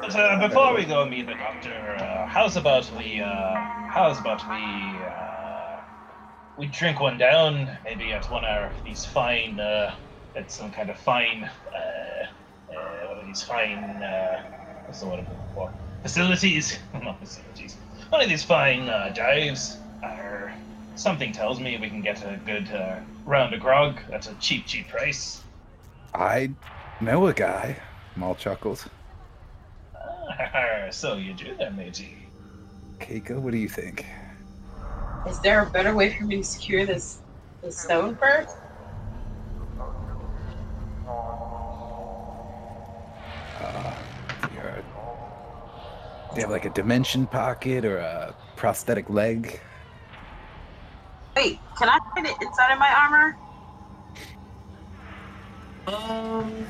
[0.02, 3.56] But uh, before we go meet the doctor, uh, how's about we uh,
[3.90, 4.56] how's about we
[5.04, 5.78] uh,
[6.58, 9.96] we drink one down, maybe at one of these fine uh,
[10.36, 12.26] at some kind of fine uh,
[12.76, 14.42] uh, one of these fine uh,
[14.86, 15.74] what's the word I'm looking for
[16.06, 17.78] facilities, not facilities,
[18.10, 19.78] one of these fine uh, dives.
[20.04, 20.54] Or
[20.94, 24.68] something tells me we can get a good uh, round of grog at a cheap,
[24.68, 25.42] cheap price.
[26.14, 26.52] I
[27.02, 27.78] know a guy.
[28.16, 28.88] Maul chuckles.
[29.96, 32.16] Ah, so you do that, matey.
[33.00, 34.06] Keiko, what do you think?
[35.28, 37.18] Is there a better way for me to secure this
[37.64, 38.56] the stone first?
[46.36, 49.62] You're have like a dimension pocket or a prosthetic leg?
[51.34, 53.38] Wait, can I fit it inside of my armor?
[55.88, 56.66] Um,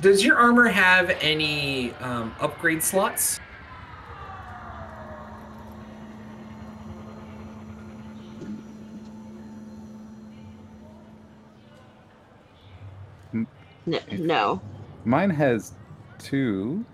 [0.00, 3.38] does your armor have any um, upgrade slots?
[13.32, 13.46] N-
[13.86, 14.60] no.
[15.04, 15.74] Mine has
[16.18, 16.84] two.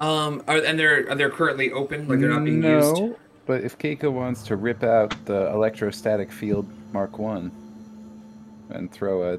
[0.00, 3.20] Um, are, and they're are they currently open, like they're not being no, used.
[3.46, 7.52] but if Keiko wants to rip out the electrostatic field Mark One
[8.70, 9.38] and throw a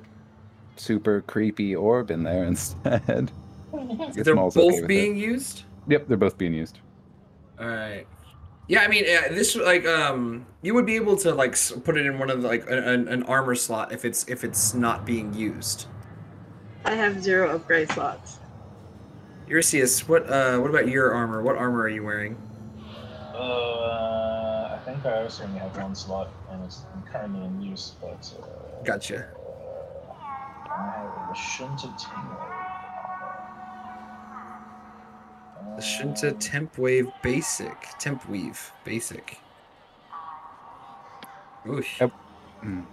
[0.76, 3.32] super creepy orb in there instead.
[3.74, 5.20] I They're Maul's okay both with being it.
[5.20, 5.64] used.
[5.88, 6.80] Yep, they're both being used.
[7.60, 8.06] All right.
[8.68, 12.06] Yeah, I mean, uh, this like um, you would be able to like put it
[12.06, 15.34] in one of the like an, an armor slot if it's if it's not being
[15.34, 15.88] used.
[16.86, 18.40] I have zero upgrade slots.
[19.52, 21.42] Eurystheus, what uh, what about your armor?
[21.42, 22.38] What armor are you wearing?
[23.36, 28.34] Uh, I think I also only have one slot, and it's currently in use, but.
[28.42, 28.46] Uh,
[28.86, 29.28] Gotcha.
[30.70, 32.38] I have the Shunta Tingle.
[35.76, 39.38] The Shinta Temp Wave Basic, Temp Weave Basic.
[41.66, 42.00] Oosh.
[42.00, 42.14] Yep.
[42.64, 42.86] Mm.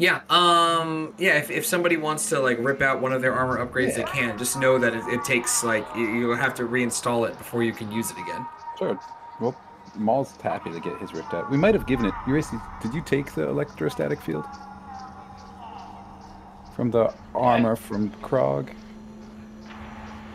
[0.00, 1.36] Yeah, um, yeah.
[1.36, 4.38] If, if somebody wants to like rip out one of their armor upgrades, they can.
[4.38, 7.74] Just know that it, it takes like you, you have to reinstall it before you
[7.74, 8.46] can use it again.
[8.78, 8.98] Sure.
[9.42, 9.54] Well,
[9.96, 11.50] Maul's happy to get his ripped out.
[11.50, 12.14] We might have given it.
[12.26, 14.46] Ulysses, did you take the electrostatic field
[16.74, 18.74] from the armor from Krog?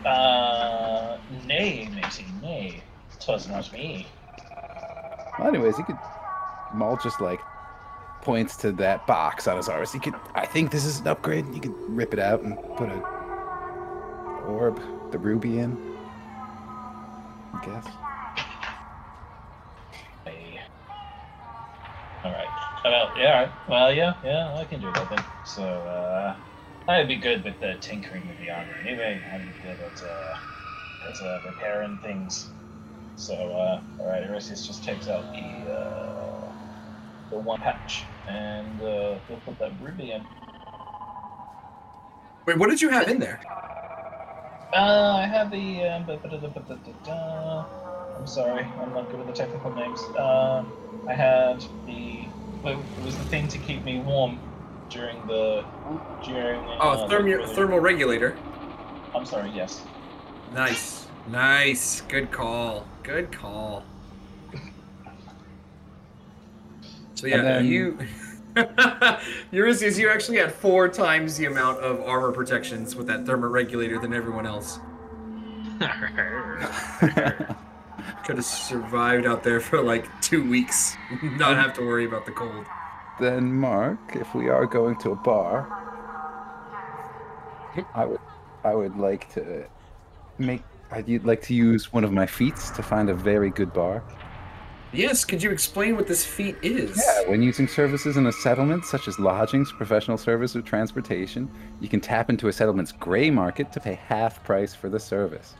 [0.04, 2.82] Uh, nay, matey, nay.
[3.18, 4.06] Twas not me.
[5.40, 5.98] Well, anyways, he could.
[6.72, 7.40] Maul just like
[8.26, 9.66] points to that box on his.
[9.66, 10.14] So he could.
[10.34, 11.46] I think this is an upgrade.
[11.54, 12.98] You could rip it out and put a
[14.46, 14.80] orb,
[15.12, 15.76] the ruby in.
[17.54, 17.86] I guess.
[20.24, 20.60] Hey.
[22.24, 22.48] Alright.
[22.84, 23.52] Well, yeah.
[23.68, 25.24] Well, yeah, yeah, I can do that then.
[25.44, 26.36] So, uh,
[26.88, 29.20] I'd be good with the tinkering with the armor anyway.
[29.38, 32.50] Be good at, uh, at uh, repairing things.
[33.14, 36.52] So, uh, alright, Erisius just takes out the, uh,
[37.30, 40.24] the one patch, and, uh, he'll put that ruby in.
[42.46, 43.40] Wait, what did you have in there?
[44.72, 46.04] Uh, I have the, um.
[48.18, 50.00] I'm sorry, I'm not good with the technical names.
[50.18, 50.72] Um,
[51.08, 52.24] I had the,
[52.64, 54.38] it was the thing to keep me warm
[54.90, 55.64] during the,
[56.24, 58.36] during, uh, Oh, the thermo, thermal regulator.
[59.14, 59.82] I'm sorry, yes.
[60.52, 63.84] Nice, nice, good call, good call.
[67.16, 67.98] So yeah, then- you,
[69.50, 74.14] Eurystheus, you actually had four times the amount of armor protections with that thermoregulator than
[74.14, 74.78] everyone else.
[78.24, 82.32] Could have survived out there for like two weeks, not have to worry about the
[82.32, 82.64] cold.
[83.20, 85.66] then, Mark, if we are going to a bar,
[87.94, 88.20] I would,
[88.64, 89.66] I would like to
[90.38, 90.62] make.
[90.90, 94.02] I'd like to use one of my feats to find a very good bar.
[94.92, 96.96] Yes, could you explain what this feat is?
[96.96, 101.88] Yeah, when using services in a settlement, such as lodgings, professional service, or transportation, you
[101.88, 105.54] can tap into a settlement's gray market to pay half price for the service.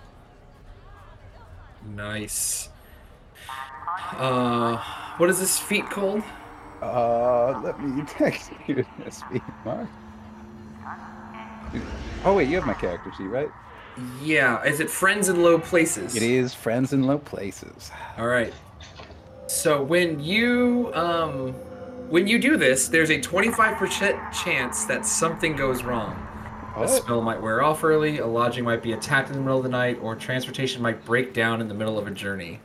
[1.95, 2.69] Nice.
[4.13, 4.77] Uh,
[5.19, 6.23] what is this feat called?
[6.81, 9.89] Uh, let me text you this feat, Mark.
[12.25, 13.51] Oh wait, you have my character sheet, right?
[14.23, 16.15] Yeah, is it friends in low places?
[16.15, 17.91] It is friends in low places.
[18.19, 18.53] All right.
[19.47, 21.53] So when you um
[22.09, 26.23] when you do this, there's a 25% chance that something goes wrong.
[26.77, 29.63] A spell might wear off early, a lodging might be attacked in the middle of
[29.65, 32.61] the night, or transportation might break down in the middle of a journey.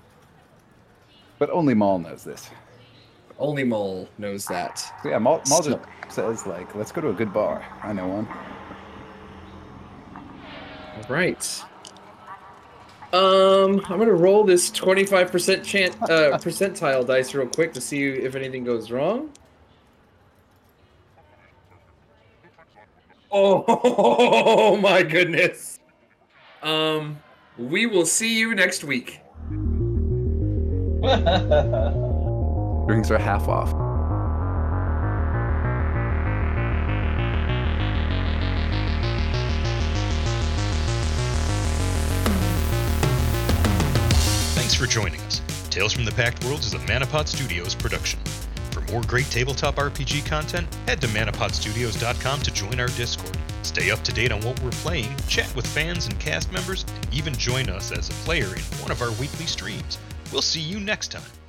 [1.39, 2.49] But only Maul knows this.
[3.39, 4.83] Only Mole knows that.
[5.05, 5.79] Yeah, Maul, Maul just
[6.09, 8.27] says like, "Let's go to a good bar." I know one.
[10.97, 11.63] All right.
[13.13, 18.35] Um, I'm gonna roll this 25% chance uh, percentile dice real quick to see if
[18.35, 19.29] anything goes wrong.
[23.33, 25.79] Oh my goodness.
[26.61, 27.17] Um,
[27.57, 29.21] we will see you next week.
[32.87, 33.73] Drinks are half off.
[44.81, 45.43] For joining us.
[45.69, 48.19] Tales from the Pact Worlds is a Manapod Studios production.
[48.71, 53.37] For more great tabletop RPG content, head to manapodstudios.com to join our Discord.
[53.61, 57.13] Stay up to date on what we're playing, chat with fans and cast members, and
[57.13, 59.99] even join us as a player in one of our weekly streams.
[60.31, 61.40] We'll see you next time.